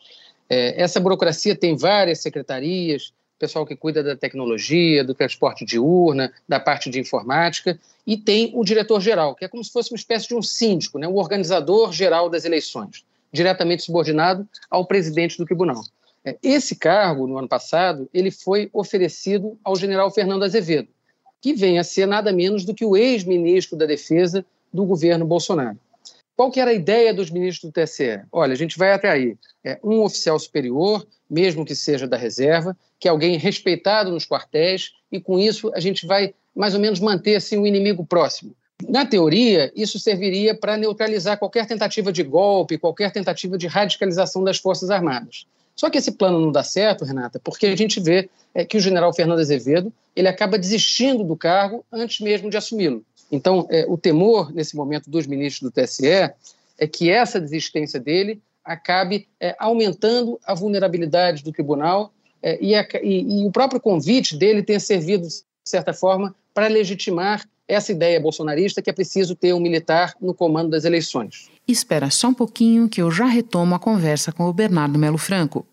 É, 0.49 0.81
essa 0.81 0.99
burocracia 0.99 1.55
tem 1.55 1.77
várias 1.77 2.21
secretarias, 2.21 3.13
pessoal 3.37 3.67
que 3.67 3.75
cuida 3.75 4.01
da 4.01 4.15
tecnologia, 4.15 5.03
do 5.03 5.13
transporte 5.13 5.63
de 5.63 5.77
urna, 5.77 6.33
da 6.49 6.59
parte 6.59 6.89
de 6.89 6.99
informática, 6.99 7.79
e 8.07 8.17
tem 8.17 8.49
o 8.55 8.63
diretor-geral, 8.63 9.35
que 9.35 9.45
é 9.45 9.47
como 9.47 9.63
se 9.63 9.71
fosse 9.71 9.91
uma 9.91 9.97
espécie 9.97 10.27
de 10.27 10.33
um 10.33 10.41
síndico, 10.41 10.97
né, 10.97 11.07
o 11.07 11.17
organizador 11.17 11.93
geral 11.93 12.31
das 12.31 12.45
eleições, 12.45 13.05
diretamente 13.31 13.83
subordinado 13.83 14.43
ao 14.71 14.87
presidente 14.87 15.37
do 15.37 15.45
tribunal. 15.45 15.83
É, 16.27 16.37
esse 16.43 16.75
cargo, 16.75 17.25
no 17.25 17.37
ano 17.37 17.47
passado, 17.47 18.09
ele 18.13 18.31
foi 18.31 18.69
oferecido 18.73 19.57
ao 19.63 19.77
general 19.77 20.11
Fernando 20.11 20.43
Azevedo, 20.43 20.89
que 21.39 21.53
vem 21.53 21.79
a 21.79 21.85
ser 21.85 22.05
nada 22.05 22.33
menos 22.33 22.65
do 22.65 22.73
que 22.73 22.83
o 22.83 22.97
ex-ministro 22.97 23.77
da 23.77 23.85
Defesa 23.85 24.45
do 24.73 24.83
governo 24.83 25.25
Bolsonaro. 25.25 25.79
Qual 26.35 26.51
que 26.51 26.59
era 26.59 26.71
a 26.71 26.73
ideia 26.73 27.13
dos 27.13 27.31
ministros 27.31 27.71
do 27.71 27.73
TSE? 27.73 28.19
Olha, 28.29 28.51
a 28.51 28.57
gente 28.57 28.77
vai 28.77 28.91
atrair 28.91 29.37
é, 29.63 29.79
um 29.81 30.01
oficial 30.01 30.37
superior, 30.37 31.07
mesmo 31.29 31.63
que 31.63 31.73
seja 31.73 32.05
da 32.05 32.17
reserva, 32.17 32.75
que 32.99 33.07
é 33.07 33.11
alguém 33.11 33.37
respeitado 33.37 34.11
nos 34.11 34.27
quartéis, 34.27 34.91
e 35.09 35.21
com 35.21 35.39
isso 35.39 35.71
a 35.73 35.79
gente 35.79 36.05
vai 36.05 36.33
mais 36.53 36.73
ou 36.73 36.81
menos 36.81 36.99
manter 36.99 37.37
assim, 37.37 37.57
o 37.57 37.65
inimigo 37.65 38.05
próximo. 38.05 38.53
Na 38.85 39.05
teoria, 39.05 39.71
isso 39.73 39.97
serviria 39.97 40.53
para 40.53 40.75
neutralizar 40.75 41.39
qualquer 41.39 41.65
tentativa 41.65 42.11
de 42.11 42.21
golpe, 42.21 42.77
qualquer 42.77 43.13
tentativa 43.13 43.57
de 43.57 43.65
radicalização 43.65 44.43
das 44.43 44.57
Forças 44.57 44.89
Armadas. 44.89 45.47
Só 45.77 45.89
que 45.89 45.99
esse 45.99 46.11
plano 46.11 46.41
não 46.41 46.51
dá 46.51 46.63
certo, 46.63 47.05
Renata, 47.05 47.39
porque 47.39 47.67
a 47.67 47.75
gente 47.75 47.99
vê 47.99 48.29
é, 48.53 48.65
que 48.65 48.77
o 48.77 48.79
general 48.79 49.13
Fernando 49.13 49.39
Azevedo 49.39 49.93
ele 50.15 50.27
acaba 50.27 50.57
desistindo 50.57 51.23
do 51.23 51.37
cargo 51.37 51.85
antes 51.91 52.19
mesmo 52.19 52.49
de 52.49 52.57
assumi-lo. 52.57 53.05
Então, 53.31 53.67
é, 53.69 53.85
o 53.87 53.97
temor 53.97 54.51
nesse 54.51 54.75
momento 54.75 55.09
dos 55.09 55.27
ministros 55.27 55.69
do 55.69 55.71
TSE 55.71 56.33
é 56.79 56.87
que 56.87 57.11
essa 57.11 57.39
desistência 57.39 57.99
dele 57.99 58.41
acabe 58.65 59.27
é, 59.39 59.55
aumentando 59.59 60.39
a 60.43 60.55
vulnerabilidade 60.55 61.43
do 61.43 61.51
tribunal 61.51 62.11
é, 62.41 62.57
e, 62.59 62.73
a, 62.73 62.85
e, 63.03 63.41
e 63.41 63.45
o 63.45 63.51
próprio 63.51 63.79
convite 63.79 64.35
dele 64.35 64.63
tenha 64.63 64.79
servido, 64.79 65.27
de 65.27 65.43
certa 65.63 65.93
forma, 65.93 66.35
para 66.53 66.67
legitimar 66.67 67.47
essa 67.67 67.91
ideia 67.91 68.19
bolsonarista 68.19 68.81
que 68.81 68.89
é 68.89 68.93
preciso 68.93 69.35
ter 69.35 69.53
um 69.53 69.59
militar 69.59 70.15
no 70.19 70.33
comando 70.33 70.71
das 70.71 70.85
eleições. 70.85 71.49
Espera 71.67 72.09
só 72.09 72.29
um 72.29 72.33
pouquinho 72.33 72.87
que 72.87 73.01
eu 73.01 73.11
já 73.11 73.25
retomo 73.25 73.75
a 73.75 73.79
conversa 73.79 74.31
com 74.31 74.45
o 74.45 74.53
Bernardo 74.53 74.97
Melo 74.97 75.17
Franco. 75.17 75.65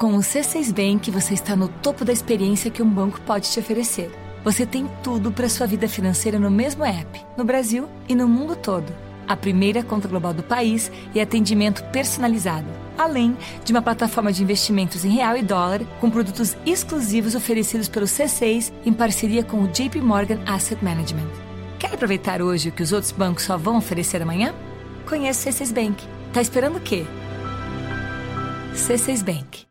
Com 0.00 0.14
o 0.14 0.20
C6 0.20 0.72
Bank, 0.72 1.10
você 1.10 1.34
está 1.34 1.54
no 1.54 1.68
topo 1.68 2.06
da 2.06 2.12
experiência 2.12 2.70
que 2.70 2.82
um 2.82 2.88
banco 2.88 3.20
pode 3.20 3.50
te 3.50 3.60
oferecer. 3.60 4.10
Você 4.42 4.64
tem 4.64 4.88
tudo 5.02 5.30
para 5.30 5.46
sua 5.50 5.66
vida 5.66 5.86
financeira 5.86 6.38
no 6.38 6.50
mesmo 6.50 6.82
app, 6.82 7.20
no 7.36 7.44
Brasil 7.44 7.86
e 8.08 8.14
no 8.14 8.26
mundo 8.26 8.56
todo. 8.56 8.90
A 9.28 9.36
primeira 9.36 9.82
conta 9.82 10.08
global 10.08 10.32
do 10.32 10.42
país 10.42 10.90
e 11.14 11.20
atendimento 11.20 11.84
personalizado, 11.92 12.66
além 12.96 13.36
de 13.62 13.72
uma 13.72 13.82
plataforma 13.82 14.32
de 14.32 14.42
investimentos 14.42 15.04
em 15.04 15.10
real 15.10 15.36
e 15.36 15.42
dólar 15.42 15.84
com 16.00 16.10
produtos 16.10 16.56
exclusivos 16.64 17.34
oferecidos 17.34 17.90
pelo 17.90 18.06
C6 18.06 18.72
em 18.86 18.92
parceria 18.94 19.44
com 19.44 19.62
o 19.62 19.68
JP 19.68 20.00
Morgan 20.00 20.40
Asset 20.46 20.82
Management. 20.82 21.49
Quer 21.80 21.94
aproveitar 21.94 22.42
hoje 22.42 22.68
o 22.68 22.72
que 22.72 22.82
os 22.82 22.92
outros 22.92 23.10
bancos 23.10 23.44
só 23.44 23.56
vão 23.56 23.78
oferecer 23.78 24.20
amanhã? 24.20 24.54
Conheça 25.08 25.48
o 25.48 25.52
C6 25.52 25.72
Bank. 25.72 26.06
Tá 26.30 26.42
esperando 26.42 26.76
o 26.76 26.80
quê? 26.80 27.06
C6 28.74 29.24
Bank. 29.24 29.64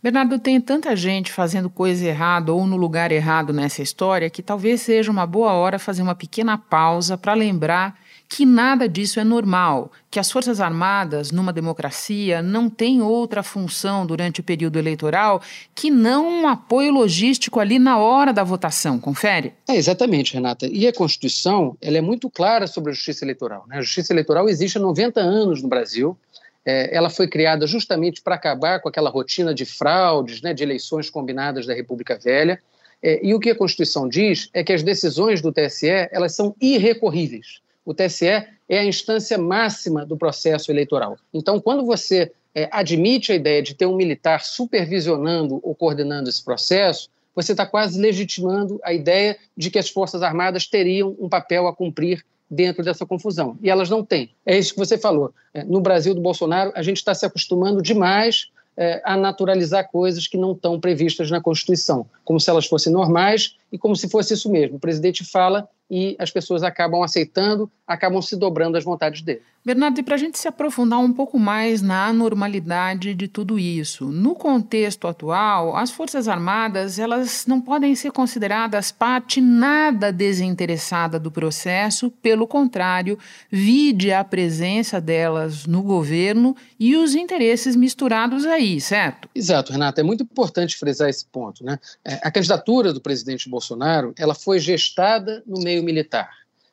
Bernardo, 0.00 0.38
tem 0.38 0.60
tanta 0.60 0.94
gente 0.94 1.32
fazendo 1.32 1.68
coisa 1.68 2.06
errada 2.06 2.52
ou 2.52 2.64
no 2.68 2.76
lugar 2.76 3.10
errado 3.10 3.52
nessa 3.52 3.82
história 3.82 4.30
que 4.30 4.44
talvez 4.44 4.82
seja 4.82 5.10
uma 5.10 5.26
boa 5.26 5.54
hora 5.54 5.76
fazer 5.76 6.02
uma 6.02 6.14
pequena 6.14 6.56
pausa 6.56 7.18
para 7.18 7.34
lembrar 7.34 7.98
que 8.34 8.44
nada 8.44 8.88
disso 8.88 9.20
é 9.20 9.24
normal, 9.24 9.92
que 10.10 10.18
as 10.18 10.28
Forças 10.28 10.60
Armadas, 10.60 11.30
numa 11.30 11.52
democracia, 11.52 12.42
não 12.42 12.68
têm 12.68 13.00
outra 13.00 13.44
função 13.44 14.04
durante 14.04 14.40
o 14.40 14.42
período 14.42 14.76
eleitoral 14.76 15.40
que 15.72 15.88
não 15.88 16.42
um 16.42 16.48
apoio 16.48 16.92
logístico 16.92 17.60
ali 17.60 17.78
na 17.78 17.96
hora 17.96 18.32
da 18.32 18.42
votação. 18.42 18.98
Confere? 18.98 19.52
É, 19.68 19.76
exatamente, 19.76 20.34
Renata. 20.34 20.66
E 20.66 20.84
a 20.84 20.92
Constituição 20.92 21.76
ela 21.80 21.96
é 21.96 22.00
muito 22.00 22.28
clara 22.28 22.66
sobre 22.66 22.90
a 22.90 22.92
justiça 22.92 23.24
eleitoral. 23.24 23.66
Né? 23.68 23.78
A 23.78 23.82
justiça 23.82 24.12
eleitoral 24.12 24.48
existe 24.48 24.78
há 24.78 24.80
90 24.80 25.20
anos 25.20 25.62
no 25.62 25.68
Brasil. 25.68 26.18
É, 26.66 26.92
ela 26.92 27.10
foi 27.10 27.28
criada 27.28 27.68
justamente 27.68 28.20
para 28.20 28.34
acabar 28.34 28.80
com 28.80 28.88
aquela 28.88 29.10
rotina 29.10 29.54
de 29.54 29.64
fraudes, 29.64 30.42
né, 30.42 30.52
de 30.52 30.64
eleições 30.64 31.08
combinadas 31.08 31.66
da 31.66 31.72
República 31.72 32.18
Velha. 32.18 32.60
É, 33.00 33.24
e 33.24 33.32
o 33.32 33.38
que 33.38 33.50
a 33.50 33.54
Constituição 33.54 34.08
diz 34.08 34.50
é 34.52 34.64
que 34.64 34.72
as 34.72 34.82
decisões 34.82 35.40
do 35.40 35.52
TSE 35.52 36.08
elas 36.10 36.34
são 36.34 36.52
irrecorríveis. 36.60 37.62
O 37.84 37.92
TSE 37.92 38.26
é 38.26 38.78
a 38.78 38.84
instância 38.84 39.36
máxima 39.36 40.06
do 40.06 40.16
processo 40.16 40.70
eleitoral. 40.70 41.18
Então, 41.32 41.60
quando 41.60 41.84
você 41.84 42.32
é, 42.54 42.68
admite 42.70 43.32
a 43.32 43.34
ideia 43.34 43.62
de 43.62 43.74
ter 43.74 43.86
um 43.86 43.96
militar 43.96 44.42
supervisionando 44.42 45.60
ou 45.62 45.74
coordenando 45.74 46.28
esse 46.28 46.42
processo, 46.42 47.10
você 47.34 47.52
está 47.52 47.66
quase 47.66 48.00
legitimando 48.00 48.80
a 48.82 48.92
ideia 48.92 49.36
de 49.56 49.70
que 49.70 49.78
as 49.78 49.90
Forças 49.90 50.22
Armadas 50.22 50.66
teriam 50.66 51.16
um 51.18 51.28
papel 51.28 51.66
a 51.66 51.74
cumprir 51.74 52.24
dentro 52.48 52.84
dessa 52.84 53.04
confusão. 53.04 53.58
E 53.60 53.68
elas 53.68 53.90
não 53.90 54.04
têm. 54.04 54.30
É 54.46 54.56
isso 54.56 54.72
que 54.72 54.78
você 54.78 54.96
falou. 54.96 55.34
É, 55.52 55.64
no 55.64 55.80
Brasil 55.80 56.14
do 56.14 56.20
Bolsonaro, 56.20 56.72
a 56.74 56.82
gente 56.82 56.98
está 56.98 57.14
se 57.14 57.26
acostumando 57.26 57.82
demais 57.82 58.50
é, 58.76 59.00
a 59.04 59.16
naturalizar 59.16 59.88
coisas 59.90 60.26
que 60.26 60.36
não 60.36 60.52
estão 60.52 60.80
previstas 60.80 61.30
na 61.30 61.40
Constituição, 61.40 62.06
como 62.24 62.40
se 62.40 62.50
elas 62.50 62.66
fossem 62.66 62.92
normais 62.92 63.56
e 63.72 63.78
como 63.78 63.96
se 63.96 64.08
fosse 64.08 64.34
isso 64.34 64.50
mesmo. 64.50 64.76
O 64.76 64.80
presidente 64.80 65.24
fala 65.24 65.68
e 65.94 66.16
as 66.18 66.28
pessoas 66.28 66.64
acabam 66.64 67.04
aceitando, 67.04 67.70
acabam 67.86 68.20
se 68.20 68.34
dobrando 68.34 68.76
às 68.76 68.82
vontades 68.82 69.22
dele. 69.22 69.42
Bernardo, 69.66 69.98
e 69.98 70.02
para 70.02 70.16
a 70.16 70.18
gente 70.18 70.38
se 70.38 70.46
aprofundar 70.46 70.98
um 70.98 71.10
pouco 71.10 71.38
mais 71.38 71.80
na 71.80 72.08
anormalidade 72.08 73.14
de 73.14 73.26
tudo 73.26 73.58
isso, 73.58 74.04
no 74.04 74.34
contexto 74.34 75.08
atual, 75.08 75.74
as 75.74 75.90
Forças 75.90 76.28
Armadas 76.28 76.98
elas 76.98 77.46
não 77.46 77.62
podem 77.62 77.94
ser 77.94 78.12
consideradas 78.12 78.92
parte 78.92 79.40
nada 79.40 80.12
desinteressada 80.12 81.18
do 81.18 81.30
processo, 81.30 82.10
pelo 82.10 82.46
contrário, 82.46 83.18
vide 83.50 84.12
a 84.12 84.22
presença 84.22 85.00
delas 85.00 85.64
no 85.64 85.82
governo 85.82 86.54
e 86.78 86.94
os 86.94 87.14
interesses 87.14 87.74
misturados 87.74 88.44
aí, 88.44 88.78
certo? 88.82 89.30
Exato, 89.34 89.72
Renata, 89.72 90.02
é 90.02 90.04
muito 90.04 90.24
importante 90.24 90.76
frisar 90.76 91.08
esse 91.08 91.24
ponto. 91.24 91.64
Né? 91.64 91.78
É, 92.04 92.20
a 92.22 92.30
candidatura 92.30 92.92
do 92.92 93.00
presidente 93.00 93.48
Bolsonaro 93.48 94.12
ela 94.18 94.34
foi 94.34 94.58
gestada 94.58 95.42
no 95.46 95.62
meio 95.62 95.82
militar. 95.84 96.30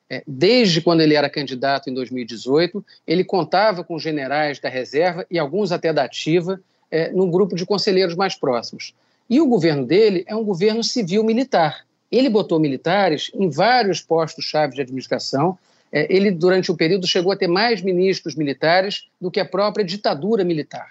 É, 0.10 0.24
desde 0.28 0.82
quando 0.82 1.02
ele 1.02 1.14
era 1.16 1.30
candidato 1.30 1.90
em 1.90 1.94
2018, 1.94 2.84
ele 3.08 3.24
contava 3.24 3.84
com 3.84 3.98
generais 3.98 4.60
da 4.60 4.68
reserva 4.68 5.26
e 5.32 5.40
alguns 5.40 5.72
até 5.72 5.94
da 5.94 6.04
ativa, 6.04 6.60
é, 6.90 7.12
num 7.12 7.32
grupo 7.32 7.56
de 7.56 7.66
conselheiros 7.66 8.16
mais 8.16 8.36
próximos. 8.36 8.94
E 9.30 9.40
o 9.40 9.48
governo 9.48 9.86
dele 9.86 10.26
é 10.28 10.36
um 10.36 10.44
governo 10.44 10.84
civil-militar. 10.84 11.86
Ele 12.12 12.30
botou 12.30 12.60
militares 12.60 13.32
em 13.34 13.50
vários 13.50 14.02
postos-chave 14.02 14.76
de 14.76 14.82
administração. 14.82 15.58
É, 15.90 16.14
ele, 16.14 16.30
durante 16.30 16.70
o 16.70 16.76
período, 16.76 17.08
chegou 17.08 17.32
a 17.32 17.38
ter 17.38 17.48
mais 17.48 17.82
ministros 17.82 18.36
militares 18.36 19.08
do 19.22 19.32
que 19.32 19.40
a 19.40 19.46
própria 19.46 19.86
ditadura 19.86 20.44
militar. 20.44 20.90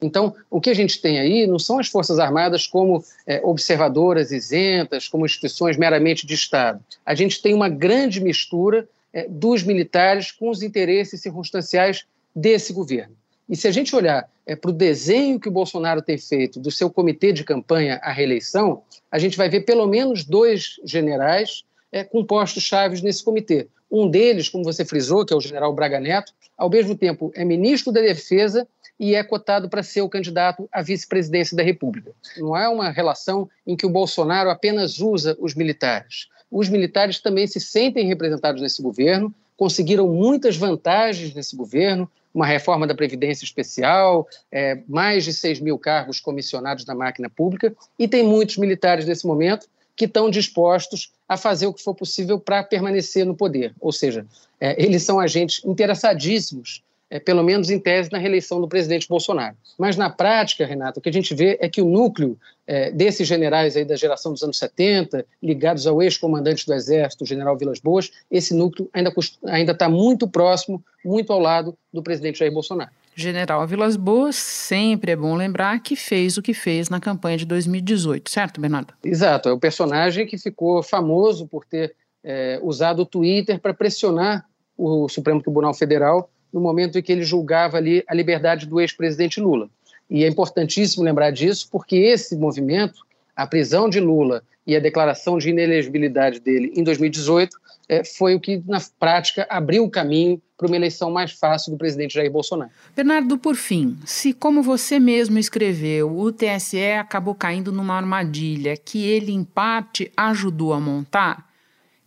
Então, 0.00 0.34
o 0.48 0.60
que 0.60 0.70
a 0.70 0.74
gente 0.74 1.00
tem 1.00 1.18
aí 1.18 1.46
não 1.46 1.58
são 1.58 1.78
as 1.78 1.88
Forças 1.88 2.18
Armadas 2.18 2.66
como 2.66 3.02
é, 3.26 3.40
observadoras 3.42 4.30
isentas, 4.30 5.08
como 5.08 5.26
instituições 5.26 5.76
meramente 5.76 6.26
de 6.26 6.34
Estado. 6.34 6.80
A 7.04 7.14
gente 7.14 7.42
tem 7.42 7.52
uma 7.52 7.68
grande 7.68 8.20
mistura 8.20 8.88
é, 9.12 9.26
dos 9.28 9.62
militares 9.62 10.30
com 10.30 10.50
os 10.50 10.62
interesses 10.62 11.20
circunstanciais 11.20 12.04
desse 12.34 12.72
governo. 12.72 13.14
E 13.48 13.56
se 13.56 13.66
a 13.66 13.72
gente 13.72 13.96
olhar 13.96 14.28
é, 14.46 14.54
para 14.54 14.70
o 14.70 14.74
desenho 14.74 15.40
que 15.40 15.48
o 15.48 15.52
Bolsonaro 15.52 16.02
tem 16.02 16.18
feito 16.18 16.60
do 16.60 16.70
seu 16.70 16.90
comitê 16.90 17.32
de 17.32 17.42
campanha 17.42 17.98
à 18.02 18.12
reeleição, 18.12 18.82
a 19.10 19.18
gente 19.18 19.36
vai 19.36 19.48
ver 19.48 19.62
pelo 19.62 19.86
menos 19.86 20.24
dois 20.24 20.78
generais 20.84 21.64
é, 21.90 22.04
com 22.04 22.24
postos 22.24 22.62
chaves 22.62 23.02
nesse 23.02 23.24
comitê. 23.24 23.66
Um 23.90 24.08
deles, 24.08 24.48
como 24.48 24.64
você 24.64 24.84
frisou, 24.84 25.24
que 25.24 25.32
é 25.32 25.36
o 25.36 25.40
general 25.40 25.74
Braga 25.74 25.98
Neto, 25.98 26.32
ao 26.56 26.68
mesmo 26.68 26.94
tempo 26.94 27.32
é 27.34 27.44
ministro 27.44 27.90
da 27.92 28.00
Defesa 28.00 28.68
e 28.98 29.14
é 29.14 29.22
cotado 29.22 29.68
para 29.68 29.82
ser 29.82 30.02
o 30.02 30.08
candidato 30.08 30.68
à 30.72 30.82
vice-presidência 30.82 31.56
da 31.56 31.62
República. 31.62 32.12
Não 32.36 32.56
é 32.56 32.68
uma 32.68 32.90
relação 32.90 33.48
em 33.66 33.76
que 33.76 33.86
o 33.86 33.90
Bolsonaro 33.90 34.50
apenas 34.50 34.98
usa 34.98 35.36
os 35.40 35.54
militares. 35.54 36.28
Os 36.50 36.68
militares 36.68 37.20
também 37.20 37.46
se 37.46 37.60
sentem 37.60 38.06
representados 38.06 38.60
nesse 38.60 38.82
governo, 38.82 39.32
conseguiram 39.56 40.08
muitas 40.08 40.56
vantagens 40.56 41.34
nesse 41.34 41.54
governo, 41.54 42.10
uma 42.32 42.46
reforma 42.46 42.86
da 42.86 42.94
Previdência 42.94 43.44
Especial, 43.44 44.26
é, 44.50 44.80
mais 44.88 45.24
de 45.24 45.32
6 45.32 45.60
mil 45.60 45.78
cargos 45.78 46.20
comissionados 46.20 46.84
na 46.86 46.94
máquina 46.94 47.28
pública, 47.28 47.74
e 47.98 48.06
tem 48.06 48.24
muitos 48.24 48.56
militares 48.56 49.04
nesse 49.04 49.26
momento 49.26 49.66
que 49.96 50.04
estão 50.04 50.30
dispostos 50.30 51.12
a 51.28 51.36
fazer 51.36 51.66
o 51.66 51.74
que 51.74 51.82
for 51.82 51.94
possível 51.94 52.38
para 52.38 52.62
permanecer 52.62 53.26
no 53.26 53.34
poder. 53.34 53.74
Ou 53.80 53.90
seja, 53.90 54.24
é, 54.60 54.80
eles 54.82 55.02
são 55.02 55.18
agentes 55.18 55.60
interessadíssimos 55.64 56.84
é, 57.10 57.18
pelo 57.18 57.42
menos 57.42 57.70
em 57.70 57.78
tese, 57.78 58.12
na 58.12 58.18
reeleição 58.18 58.60
do 58.60 58.68
presidente 58.68 59.08
Bolsonaro. 59.08 59.56
Mas 59.78 59.96
na 59.96 60.10
prática, 60.10 60.66
Renato, 60.66 61.00
o 61.00 61.02
que 61.02 61.08
a 61.08 61.12
gente 61.12 61.34
vê 61.34 61.58
é 61.60 61.68
que 61.68 61.80
o 61.80 61.88
núcleo 61.88 62.38
é, 62.66 62.90
desses 62.90 63.26
generais 63.26 63.76
aí 63.76 63.84
da 63.84 63.96
geração 63.96 64.32
dos 64.32 64.42
anos 64.42 64.58
70, 64.58 65.24
ligados 65.42 65.86
ao 65.86 66.02
ex-comandante 66.02 66.66
do 66.66 66.74
Exército, 66.74 67.24
o 67.24 67.26
general 67.26 67.56
Vilas 67.56 67.80
Boas, 67.80 68.10
esse 68.30 68.54
núcleo 68.54 68.90
ainda 68.92 69.72
está 69.72 69.88
muito 69.88 70.28
próximo, 70.28 70.84
muito 71.04 71.32
ao 71.32 71.40
lado 71.40 71.76
do 71.92 72.02
presidente 72.02 72.38
Jair 72.38 72.52
Bolsonaro. 72.52 72.90
General 73.14 73.66
Vilas 73.66 73.96
Boas, 73.96 74.36
sempre 74.36 75.10
é 75.10 75.16
bom 75.16 75.34
lembrar 75.34 75.80
que 75.80 75.96
fez 75.96 76.36
o 76.36 76.42
que 76.42 76.54
fez 76.54 76.88
na 76.88 77.00
campanha 77.00 77.36
de 77.36 77.46
2018, 77.46 78.30
certo, 78.30 78.60
Bernardo? 78.60 78.94
Exato, 79.02 79.48
é 79.48 79.52
o 79.52 79.58
personagem 79.58 80.24
que 80.26 80.38
ficou 80.38 80.82
famoso 80.82 81.46
por 81.48 81.64
ter 81.64 81.96
é, 82.22 82.60
usado 82.62 83.02
o 83.02 83.06
Twitter 83.06 83.58
para 83.58 83.74
pressionar 83.74 84.44
o 84.76 85.08
Supremo 85.08 85.42
Tribunal 85.42 85.74
Federal 85.74 86.30
no 86.52 86.60
momento 86.60 86.98
em 86.98 87.02
que 87.02 87.12
ele 87.12 87.22
julgava 87.22 87.76
ali 87.76 88.02
a 88.08 88.14
liberdade 88.14 88.66
do 88.66 88.80
ex-presidente 88.80 89.40
Lula. 89.40 89.68
E 90.10 90.24
é 90.24 90.28
importantíssimo 90.28 91.04
lembrar 91.04 91.30
disso, 91.30 91.68
porque 91.70 91.96
esse 91.96 92.36
movimento, 92.36 93.00
a 93.36 93.46
prisão 93.46 93.88
de 93.88 94.00
Lula 94.00 94.42
e 94.66 94.74
a 94.74 94.80
declaração 94.80 95.38
de 95.38 95.50
inelegibilidade 95.50 96.40
dele 96.40 96.72
em 96.74 96.82
2018, 96.82 97.56
é, 97.88 98.04
foi 98.04 98.34
o 98.34 98.40
que, 98.40 98.62
na 98.66 98.80
prática, 98.98 99.46
abriu 99.48 99.84
o 99.84 99.90
caminho 99.90 100.40
para 100.58 100.66
uma 100.66 100.76
eleição 100.76 101.10
mais 101.10 101.32
fácil 101.32 101.72
do 101.72 101.78
presidente 101.78 102.14
Jair 102.14 102.30
Bolsonaro. 102.30 102.70
Bernardo, 102.94 103.38
por 103.38 103.54
fim, 103.54 103.96
se, 104.04 104.32
como 104.32 104.62
você 104.62 104.98
mesmo 104.98 105.38
escreveu, 105.38 106.18
o 106.18 106.32
TSE 106.32 106.92
acabou 106.98 107.34
caindo 107.34 107.72
numa 107.72 107.94
armadilha 107.94 108.76
que 108.76 109.06
ele, 109.06 109.32
em 109.32 109.44
parte, 109.44 110.10
ajudou 110.16 110.74
a 110.74 110.80
montar, 110.80 111.47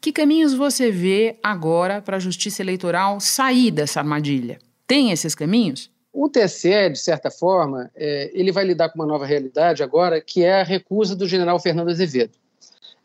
que 0.01 0.11
caminhos 0.11 0.55
você 0.55 0.89
vê 0.89 1.37
agora 1.43 2.01
para 2.01 2.17
a 2.17 2.19
justiça 2.19 2.63
eleitoral 2.63 3.19
sair 3.19 3.69
dessa 3.69 3.99
armadilha? 3.99 4.57
Tem 4.87 5.11
esses 5.11 5.35
caminhos? 5.35 5.91
O 6.11 6.27
TSE, 6.27 6.89
de 6.89 6.99
certa 6.99 7.29
forma, 7.29 7.89
é, 7.95 8.31
ele 8.33 8.51
vai 8.51 8.65
lidar 8.65 8.89
com 8.89 8.99
uma 8.99 9.05
nova 9.05 9.25
realidade 9.25 9.83
agora, 9.83 10.19
que 10.19 10.43
é 10.43 10.59
a 10.59 10.63
recusa 10.63 11.15
do 11.15 11.27
general 11.27 11.59
Fernando 11.59 11.89
Azevedo. 11.89 12.33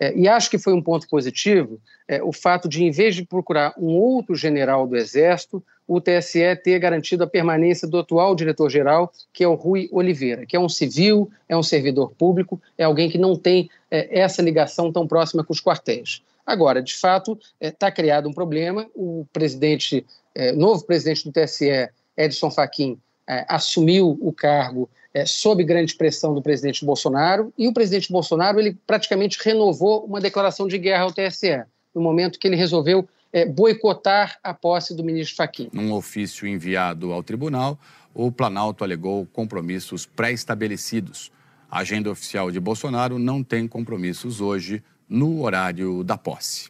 É, 0.01 0.17
e 0.17 0.27
acho 0.27 0.51
que 0.51 0.59
foi 0.59 0.73
um 0.73 0.83
ponto 0.83 1.07
positivo 1.09 1.79
é, 2.09 2.23
o 2.23 2.33
fato 2.33 2.69
de, 2.69 2.83
em 2.83 2.91
vez 2.91 3.15
de 3.15 3.25
procurar 3.25 3.75
um 3.79 3.89
outro 3.89 4.35
general 4.35 4.87
do 4.87 4.97
Exército, 4.97 5.63
o 5.87 6.01
TSE 6.01 6.57
ter 6.63 6.79
garantido 6.79 7.25
a 7.25 7.29
permanência 7.29 7.87
do 7.87 7.99
atual 7.99 8.35
diretor-geral, 8.35 9.13
que 9.33 9.45
é 9.45 9.49
o 9.49 9.55
Rui 9.55 9.89
Oliveira, 9.93 10.45
que 10.45 10.57
é 10.57 10.61
um 10.61 10.69
civil, 10.69 11.31
é 11.49 11.57
um 11.57 11.63
servidor 11.63 12.13
público, 12.13 12.61
é 12.77 12.85
alguém 12.85 13.09
que 13.09 13.19
não 13.19 13.37
tem 13.37 13.71
é, 13.91 14.21
essa 14.21 14.43
ligação 14.43 14.93
tão 14.93 15.07
próxima 15.07 15.45
com 15.45 15.53
os 15.53 15.61
quartéis. 15.61 16.23
Agora, 16.47 16.81
de 16.81 16.95
fato, 16.95 17.39
está 17.61 17.89
é, 17.89 17.91
criado 17.91 18.29
um 18.29 18.33
problema. 18.33 18.87
O 18.95 19.27
presidente, 19.33 20.07
é, 20.35 20.53
novo 20.53 20.85
presidente 20.87 21.25
do 21.25 21.33
TSE, 21.33 21.89
Edson 22.17 22.51
Fachin, 22.51 22.99
é, 23.29 23.45
assumiu 23.49 24.17
o 24.21 24.33
cargo 24.33 24.89
é, 25.13 25.27
sob 25.27 25.65
grande 25.65 25.95
pressão 25.95 26.35
do 26.35 26.43
presidente 26.43 26.85
Bolsonaro, 26.85 27.53
e 27.57 27.67
o 27.67 27.73
presidente 27.73 28.13
Bolsonaro 28.13 28.61
ele 28.61 28.77
praticamente 28.87 29.39
renovou 29.43 30.05
uma 30.05 30.21
declaração 30.21 30.69
de 30.69 30.79
guerra 30.79 31.05
ao 31.05 31.13
TSE, 31.13 31.65
no 31.95 32.03
momento 32.03 32.39
que 32.39 32.47
ele 32.47 32.55
resolveu 32.55 33.09
é, 33.33 33.45
boicotar 33.45 34.39
a 34.43 34.55
posse 34.55 34.95
do 34.95 35.03
ministro 35.03 35.37
Fachin. 35.37 35.71
Num 35.73 35.93
ofício 35.93 36.47
enviado 36.47 37.13
ao 37.13 37.23
tribunal, 37.23 37.79
o 38.15 38.31
Planalto 38.31 38.85
alegou 38.85 39.27
compromissos 39.33 40.07
pré-estabelecidos. 40.07 41.33
A 41.71 41.81
agenda 41.81 42.11
oficial 42.11 42.51
de 42.51 42.61
Bolsonaro 42.61 43.19
não 43.19 43.43
tem 43.43 43.67
compromissos 43.67 44.41
hoje 44.41 44.83
no 45.09 45.43
horário 45.43 46.03
da 46.03 46.17
posse. 46.17 46.69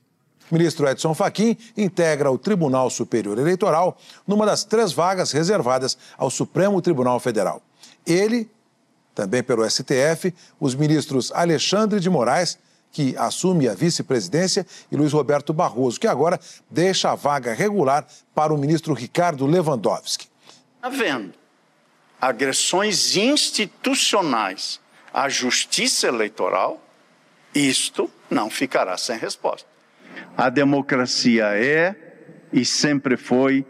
O 0.50 0.54
ministro 0.54 0.88
Edson 0.88 1.12
Fachin 1.14 1.56
integra 1.76 2.30
o 2.30 2.38
Tribunal 2.38 2.88
Superior 2.88 3.38
Eleitoral 3.38 3.98
numa 4.26 4.46
das 4.46 4.62
três 4.62 4.92
vagas 4.92 5.32
reservadas 5.32 5.98
ao 6.16 6.30
Supremo 6.30 6.80
Tribunal 6.80 7.18
Federal. 7.18 7.60
Ele, 8.06 8.48
também 9.14 9.42
pelo 9.42 9.68
STF, 9.68 10.32
os 10.60 10.74
ministros 10.74 11.32
Alexandre 11.32 11.98
de 11.98 12.08
Moraes, 12.08 12.58
que 12.92 13.14
assume 13.18 13.68
a 13.68 13.74
vice-presidência, 13.74 14.64
e 14.90 14.96
Luiz 14.96 15.12
Roberto 15.12 15.52
Barroso, 15.52 15.98
que 15.98 16.06
agora 16.06 16.40
deixa 16.70 17.10
a 17.10 17.14
vaga 17.14 17.52
regular 17.52 18.06
para 18.34 18.54
o 18.54 18.58
ministro 18.58 18.94
Ricardo 18.94 19.44
Lewandowski. 19.44 20.28
Havendo 20.80 21.34
agressões 22.20 23.16
institucionais 23.16 24.80
à 25.12 25.28
justiça 25.28 26.06
eleitoral, 26.06 26.80
isto 27.54 28.10
não 28.30 28.50
ficará 28.50 28.96
sem 28.96 29.18
resposta. 29.18 29.68
A 30.36 30.48
democracia 30.48 31.46
é 31.54 31.94
e 32.52 32.64
sempre 32.64 33.16
foi 33.16 33.64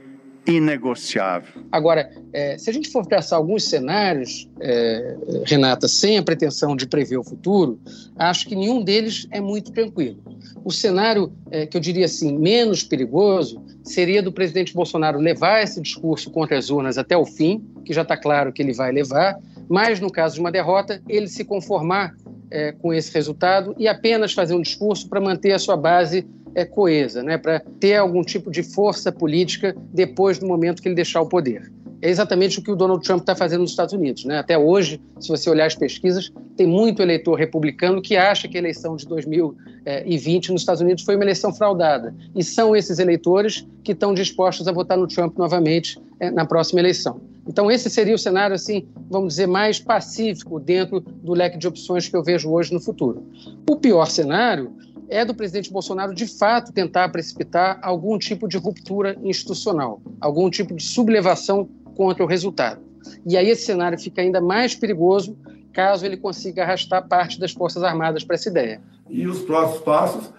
inegociável. 0.47 1.63
Agora, 1.73 2.09
é, 2.33 2.57
se 2.57 2.71
a 2.71 2.73
gente 2.73 2.89
for 2.89 3.05
traçar 3.05 3.39
alguns 3.39 3.65
cenários, 3.65 4.49
é, 4.61 5.17
Renata, 5.45 5.89
sem 5.89 6.19
a 6.19 6.23
pretensão 6.23 6.77
de 6.77 6.87
prever 6.87 7.19
o 7.19 7.25
futuro, 7.25 7.81
acho 8.17 8.47
que 8.47 8.55
nenhum 8.55 8.83
deles 8.83 9.27
é 9.33 9.41
muito 9.41 9.73
tranquilo. 9.73 10.19
O 10.65 10.71
cenário 10.71 11.33
é, 11.51 11.67
que 11.67 11.77
eu 11.77 11.81
diria 11.81 12.05
assim 12.05 12.39
menos 12.39 12.85
perigoso 12.85 13.61
seria 13.83 14.23
do 14.23 14.33
presidente 14.33 14.73
Bolsonaro 14.73 15.19
levar 15.19 15.63
esse 15.63 15.81
discurso 15.81 16.31
contra 16.31 16.57
as 16.57 16.71
urnas 16.71 16.97
até 16.97 17.17
o 17.17 17.25
fim, 17.25 17.65
que 17.85 17.93
já 17.93 18.03
está 18.03 18.17
claro 18.17 18.53
que 18.53 18.63
ele 18.63 18.73
vai 18.73 18.93
levar, 18.93 19.37
mas 19.69 19.99
no 19.99 20.11
caso 20.11 20.37
de 20.37 20.41
uma 20.41 20.53
derrota, 20.53 21.03
ele 21.09 21.27
se 21.27 21.45
conformar 21.45 22.15
é, 22.51 22.73
com 22.73 22.93
esse 22.93 23.13
resultado 23.13 23.75
e 23.79 23.89
apenas 23.89 24.33
fazer 24.33 24.55
um 24.55 24.63
discurso 24.63 25.09
para 25.09 25.21
manter 25.21 25.53
a 25.53 25.59
sua 25.59 25.77
base 25.77 26.27
é, 26.55 26.65
coesa, 26.65 27.23
né, 27.23 27.37
para 27.37 27.61
ter 27.79 27.97
algum 27.97 28.23
tipo 28.23 28.51
de 28.51 28.63
força 28.63 29.13
política 29.13 29.77
depois 29.93 30.39
do 30.39 30.47
momento 30.47 30.81
que 30.81 30.89
ele 30.89 30.95
deixar 30.95 31.21
o 31.21 31.29
poder. 31.29 31.71
É 32.01 32.11
exatamente 32.11 32.59
o 32.59 32.63
que 32.63 32.71
o 32.71 32.77
Donald 32.77 33.03
Trump 33.05 33.21
está 33.21 33.35
fazendo 33.35 33.63
nos 33.63 33.71
Estados 33.71 33.95
Unidos. 33.95 34.25
Né? 34.25 34.39
Até 34.39 34.57
hoje, 34.57 35.01
se 35.19 35.29
você 35.29 35.49
olhar 35.49 35.67
as 35.67 35.75
pesquisas, 35.75 36.31
tem 36.57 36.67
muito 36.67 37.01
eleitor 37.01 37.35
republicano 37.35 38.03
que 38.03 38.17
acha 38.17 38.47
que 38.47 38.57
a 38.57 38.61
eleição 38.61 38.97
de 38.97 39.07
2020 39.07 40.53
nos 40.53 40.63
Estados 40.63 40.83
Unidos 40.83 41.05
foi 41.05 41.17
uma 41.17 41.25
eleição 41.25 41.53
fraudada. 41.53 42.15
E 42.35 42.45
são 42.45 42.77
esses 42.77 42.99
eleitores 42.99 43.67
que 43.83 43.93
estão 43.93 44.13
dispostos 44.13 44.69
a 44.69 44.73
votar 44.73 44.99
no 44.99 45.07
Trump 45.07 45.39
novamente 45.39 45.99
é, 46.21 46.31
na 46.31 46.45
próxima 46.45 46.81
eleição. 46.81 47.21
Então, 47.47 47.71
esse 47.71 47.89
seria 47.89 48.15
o 48.15 48.19
cenário, 48.19 48.55
assim, 48.55 48.89
vamos 49.09 49.35
dizer, 49.35 49.47
mais 49.47 49.79
pacífico 49.79 50.59
dentro 50.59 51.01
do 51.01 51.33
leque 51.33 51.57
de 51.57 51.69
opções 51.69 52.09
que 52.09 52.17
eu 52.17 52.23
vejo 52.23 52.51
hoje 52.51 52.73
no 52.73 52.81
futuro. 52.81 53.25
O 53.69 53.77
pior 53.77 54.07
cenário 54.07 54.75
é 55.09 55.25
do 55.25 55.35
presidente 55.35 55.73
Bolsonaro, 55.73 56.15
de 56.15 56.27
fato, 56.27 56.73
tentar 56.73 57.09
precipitar 57.11 57.79
algum 57.83 58.19
tipo 58.19 58.49
de 58.49 58.57
ruptura 58.57 59.17
institucional, 59.23 60.01
algum 60.21 60.51
tipo 60.51 60.75
de 60.75 60.83
sublevação 60.83 61.69
contra 61.95 62.25
o 62.25 62.27
resultado. 62.27 62.81
E 63.25 63.37
aí 63.37 63.49
esse 63.49 63.65
cenário 63.65 63.99
fica 63.99 64.21
ainda 64.21 64.41
mais 64.41 64.75
perigoso 64.75 65.37
caso 65.73 66.07
ele 66.07 66.17
consiga 66.17 66.63
arrastar 66.63 67.07
parte 67.07 67.39
das 67.39 67.53
Forças 67.53 67.83
Armadas 67.83 68.25
para 68.25 68.35
essa 68.35 68.49
ideia. 68.49 68.81
E 69.11 69.27
os 69.27 69.43
próximos 69.43 69.83
passos 69.83 70.33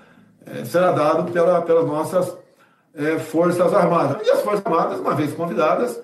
é, 0.46 0.66
será 0.66 0.92
dado 0.92 1.32
pela, 1.32 1.62
pelas 1.62 1.86
nossas 1.86 2.36
é, 2.96 3.20
Forças 3.20 3.72
Armadas. 3.72 4.26
E 4.28 4.32
as 4.32 4.42
Forças 4.42 4.66
Armadas, 4.66 5.00
uma 5.00 5.14
vez 5.14 5.34
convidadas, 5.34 6.02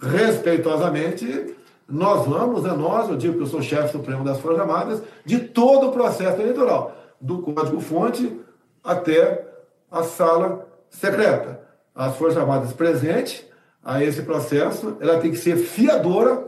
respeitosamente, 0.00 1.56
nós 1.88 2.26
vamos, 2.26 2.64
é 2.64 2.72
nós, 2.72 3.08
eu 3.08 3.16
digo 3.16 3.34
que 3.34 3.42
eu 3.42 3.46
sou 3.46 3.62
chefe 3.62 3.92
supremo 3.92 4.24
das 4.24 4.40
Forças 4.40 4.60
Armadas, 4.60 5.02
de 5.24 5.38
todo 5.38 5.88
o 5.88 5.92
processo 5.92 6.40
eleitoral 6.40 6.96
do 7.20 7.38
código-fonte 7.38 8.40
até 8.82 9.46
a 9.90 10.02
sala 10.02 10.66
secreta. 10.90 11.60
As 11.94 12.16
Forças 12.16 12.38
Armadas 12.38 12.72
presentes 12.72 13.44
a 13.84 14.02
esse 14.02 14.22
processo, 14.22 14.96
ela 15.00 15.18
tem 15.20 15.30
que 15.30 15.36
ser 15.36 15.56
fiadora 15.56 16.44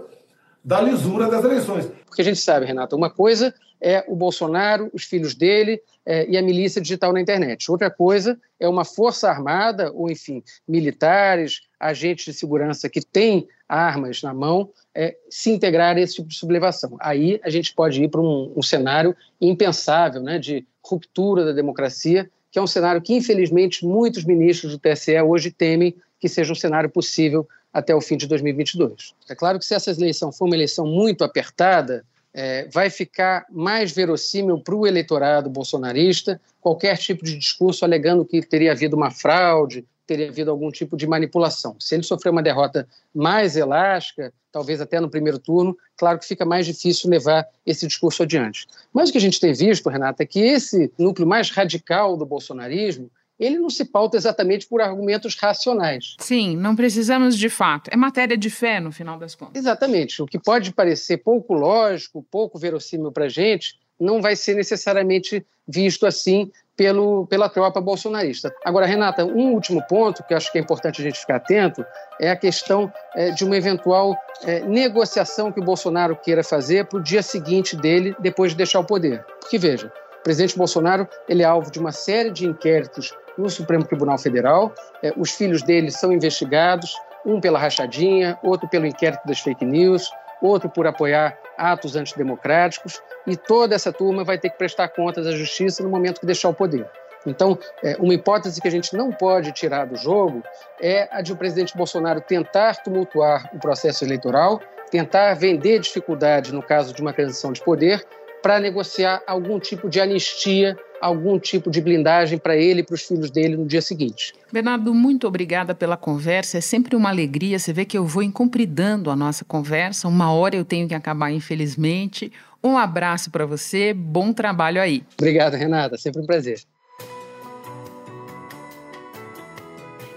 da 0.68 0.82
lisura 0.82 1.30
das 1.30 1.42
eleições. 1.42 1.86
Porque 2.04 2.20
a 2.20 2.24
gente 2.24 2.38
sabe, 2.38 2.66
Renata, 2.66 2.94
uma 2.94 3.08
coisa 3.08 3.54
é 3.80 4.04
o 4.06 4.14
Bolsonaro, 4.14 4.90
os 4.92 5.04
filhos 5.04 5.34
dele 5.34 5.80
é, 6.04 6.28
e 6.28 6.36
a 6.36 6.42
milícia 6.42 6.78
digital 6.78 7.10
na 7.10 7.22
internet. 7.22 7.70
Outra 7.70 7.90
coisa 7.90 8.38
é 8.60 8.68
uma 8.68 8.84
força 8.84 9.30
armada, 9.30 9.90
ou 9.90 10.10
enfim, 10.10 10.42
militares, 10.68 11.62
agentes 11.80 12.26
de 12.26 12.34
segurança 12.34 12.86
que 12.86 13.00
têm 13.00 13.48
armas 13.66 14.22
na 14.22 14.34
mão, 14.34 14.68
é, 14.94 15.16
se 15.30 15.50
integrar 15.50 15.96
a 15.96 16.00
esse 16.00 16.16
tipo 16.16 16.28
de 16.28 16.34
sublevação. 16.34 16.98
Aí 17.00 17.40
a 17.42 17.48
gente 17.48 17.72
pode 17.72 18.02
ir 18.02 18.08
para 18.08 18.20
um, 18.20 18.52
um 18.54 18.62
cenário 18.62 19.16
impensável 19.40 20.22
né, 20.22 20.38
de 20.38 20.66
ruptura 20.84 21.46
da 21.46 21.52
democracia, 21.52 22.28
que 22.50 22.58
é 22.58 22.62
um 22.62 22.66
cenário 22.66 23.00
que, 23.00 23.14
infelizmente, 23.14 23.86
muitos 23.86 24.22
ministros 24.22 24.72
do 24.72 24.78
TSE 24.78 25.18
hoje 25.22 25.50
temem 25.50 25.94
que 26.20 26.28
seja 26.28 26.52
um 26.52 26.56
cenário 26.56 26.90
possível 26.90 27.48
até 27.72 27.94
o 27.94 28.00
fim 28.00 28.16
de 28.16 28.26
2022. 28.26 29.14
É 29.28 29.34
claro 29.34 29.58
que 29.58 29.64
se 29.64 29.74
essa 29.74 29.90
eleição 29.90 30.32
for 30.32 30.46
uma 30.46 30.56
eleição 30.56 30.86
muito 30.86 31.22
apertada, 31.22 32.04
é, 32.32 32.68
vai 32.72 32.90
ficar 32.90 33.46
mais 33.50 33.92
verossímil 33.92 34.60
para 34.60 34.74
o 34.74 34.86
eleitorado 34.86 35.50
bolsonarista 35.50 36.40
qualquer 36.60 36.96
tipo 36.96 37.24
de 37.24 37.36
discurso 37.36 37.84
alegando 37.84 38.24
que 38.24 38.42
teria 38.42 38.72
havido 38.72 38.96
uma 38.96 39.10
fraude, 39.10 39.84
teria 40.06 40.28
havido 40.28 40.50
algum 40.50 40.70
tipo 40.70 40.96
de 40.96 41.06
manipulação. 41.06 41.76
Se 41.78 41.94
ele 41.94 42.02
sofrer 42.02 42.30
uma 42.30 42.42
derrota 42.42 42.88
mais 43.14 43.56
elástica, 43.56 44.32
talvez 44.50 44.80
até 44.80 44.98
no 44.98 45.10
primeiro 45.10 45.38
turno, 45.38 45.76
claro 45.96 46.18
que 46.18 46.26
fica 46.26 46.44
mais 46.44 46.64
difícil 46.64 47.10
levar 47.10 47.46
esse 47.66 47.86
discurso 47.86 48.22
adiante. 48.22 48.66
Mas 48.92 49.08
o 49.08 49.12
que 49.12 49.18
a 49.18 49.20
gente 49.20 49.38
tem 49.38 49.52
visto, 49.52 49.88
Renata, 49.88 50.22
é 50.22 50.26
que 50.26 50.40
esse 50.40 50.90
núcleo 50.98 51.28
mais 51.28 51.50
radical 51.50 52.16
do 52.16 52.24
bolsonarismo 52.24 53.10
ele 53.38 53.58
não 53.58 53.70
se 53.70 53.84
pauta 53.84 54.16
exatamente 54.16 54.66
por 54.66 54.80
argumentos 54.80 55.36
racionais. 55.36 56.16
Sim, 56.18 56.56
não 56.56 56.74
precisamos 56.74 57.36
de 57.36 57.48
fato. 57.48 57.88
É 57.92 57.96
matéria 57.96 58.36
de 58.36 58.50
fé, 58.50 58.80
no 58.80 58.90
final 58.90 59.18
das 59.18 59.34
contas. 59.34 59.56
Exatamente. 59.56 60.22
O 60.22 60.26
que 60.26 60.38
pode 60.38 60.72
parecer 60.72 61.18
pouco 61.18 61.54
lógico, 61.54 62.26
pouco 62.30 62.58
verossímil 62.58 63.12
para 63.12 63.26
a 63.26 63.28
gente, 63.28 63.78
não 64.00 64.22
vai 64.22 64.36
ser 64.36 64.54
necessariamente 64.54 65.44
visto 65.66 66.06
assim 66.06 66.50
pelo, 66.76 67.26
pela 67.26 67.48
tropa 67.48 67.80
bolsonarista. 67.80 68.54
Agora, 68.64 68.86
Renata, 68.86 69.24
um 69.24 69.52
último 69.52 69.82
ponto 69.88 70.22
que 70.22 70.32
acho 70.32 70.50
que 70.52 70.58
é 70.58 70.60
importante 70.60 71.00
a 71.00 71.04
gente 71.04 71.18
ficar 71.18 71.36
atento 71.36 71.84
é 72.20 72.30
a 72.30 72.36
questão 72.36 72.90
é, 73.16 73.32
de 73.32 73.44
uma 73.44 73.56
eventual 73.56 74.16
é, 74.44 74.60
negociação 74.60 75.50
que 75.50 75.58
o 75.58 75.64
Bolsonaro 75.64 76.14
queira 76.14 76.44
fazer 76.44 76.86
para 76.86 77.00
o 77.00 77.02
dia 77.02 77.22
seguinte 77.22 77.76
dele, 77.76 78.14
depois 78.20 78.52
de 78.52 78.58
deixar 78.58 78.78
o 78.78 78.84
poder. 78.84 79.24
Porque, 79.40 79.58
veja, 79.58 79.92
o 80.20 80.22
presidente 80.22 80.56
Bolsonaro 80.56 81.08
ele 81.28 81.42
é 81.42 81.46
alvo 81.46 81.70
de 81.70 81.80
uma 81.80 81.90
série 81.90 82.30
de 82.30 82.46
inquéritos 82.46 83.12
no 83.38 83.48
Supremo 83.48 83.84
Tribunal 83.84 84.18
Federal. 84.18 84.74
É, 85.02 85.12
os 85.16 85.30
filhos 85.30 85.62
dele 85.62 85.90
são 85.90 86.12
investigados, 86.12 86.94
um 87.24 87.40
pela 87.40 87.58
rachadinha, 87.58 88.38
outro 88.42 88.68
pelo 88.68 88.84
inquérito 88.84 89.26
das 89.26 89.38
fake 89.38 89.64
news, 89.64 90.10
outro 90.42 90.68
por 90.68 90.86
apoiar 90.86 91.38
atos 91.56 91.96
antidemocráticos, 91.96 93.00
e 93.26 93.36
toda 93.36 93.74
essa 93.74 93.92
turma 93.92 94.24
vai 94.24 94.38
ter 94.38 94.50
que 94.50 94.58
prestar 94.58 94.88
contas 94.88 95.26
à 95.26 95.32
justiça 95.32 95.82
no 95.82 95.88
momento 95.88 96.20
que 96.20 96.26
deixar 96.26 96.48
o 96.48 96.54
poder. 96.54 96.86
Então, 97.26 97.58
é, 97.82 97.96
uma 97.98 98.14
hipótese 98.14 98.60
que 98.60 98.68
a 98.68 98.70
gente 98.70 98.96
não 98.96 99.10
pode 99.10 99.52
tirar 99.52 99.86
do 99.86 99.96
jogo 99.96 100.42
é 100.80 101.08
a 101.10 101.20
de 101.20 101.32
o 101.32 101.36
presidente 101.36 101.76
Bolsonaro 101.76 102.20
tentar 102.20 102.76
tumultuar 102.76 103.50
o 103.52 103.58
processo 103.58 104.04
eleitoral, 104.04 104.60
tentar 104.90 105.34
vender 105.34 105.80
dificuldade 105.80 106.54
no 106.54 106.62
caso 106.62 106.94
de 106.94 107.02
uma 107.02 107.12
transição 107.12 107.52
de 107.52 107.60
poder 107.60 108.04
para 108.42 108.60
negociar 108.60 109.20
algum 109.26 109.58
tipo 109.58 109.88
de 109.88 110.00
anistia, 110.00 110.78
algum 111.00 111.38
tipo 111.38 111.70
de 111.70 111.80
blindagem 111.80 112.38
para 112.38 112.56
ele 112.56 112.80
e 112.80 112.82
para 112.82 112.94
os 112.94 113.02
filhos 113.02 113.30
dele 113.30 113.56
no 113.56 113.66
dia 113.66 113.82
seguinte. 113.82 114.34
Bernardo, 114.52 114.94
muito 114.94 115.26
obrigada 115.26 115.74
pela 115.74 115.96
conversa. 115.96 116.58
É 116.58 116.60
sempre 116.60 116.96
uma 116.96 117.08
alegria. 117.08 117.58
Você 117.58 117.72
vê 117.72 117.84
que 117.84 117.96
eu 117.96 118.04
vou 118.04 118.22
incompridando 118.22 119.10
a 119.10 119.16
nossa 119.16 119.44
conversa. 119.44 120.08
Uma 120.08 120.32
hora 120.32 120.56
eu 120.56 120.64
tenho 120.64 120.88
que 120.88 120.94
acabar, 120.94 121.30
infelizmente. 121.30 122.32
Um 122.62 122.76
abraço 122.76 123.30
para 123.30 123.46
você. 123.46 123.94
Bom 123.94 124.32
trabalho 124.32 124.80
aí. 124.80 125.02
Obrigado, 125.18 125.54
Renata. 125.54 125.96
Sempre 125.96 126.22
um 126.22 126.26
prazer. 126.26 126.60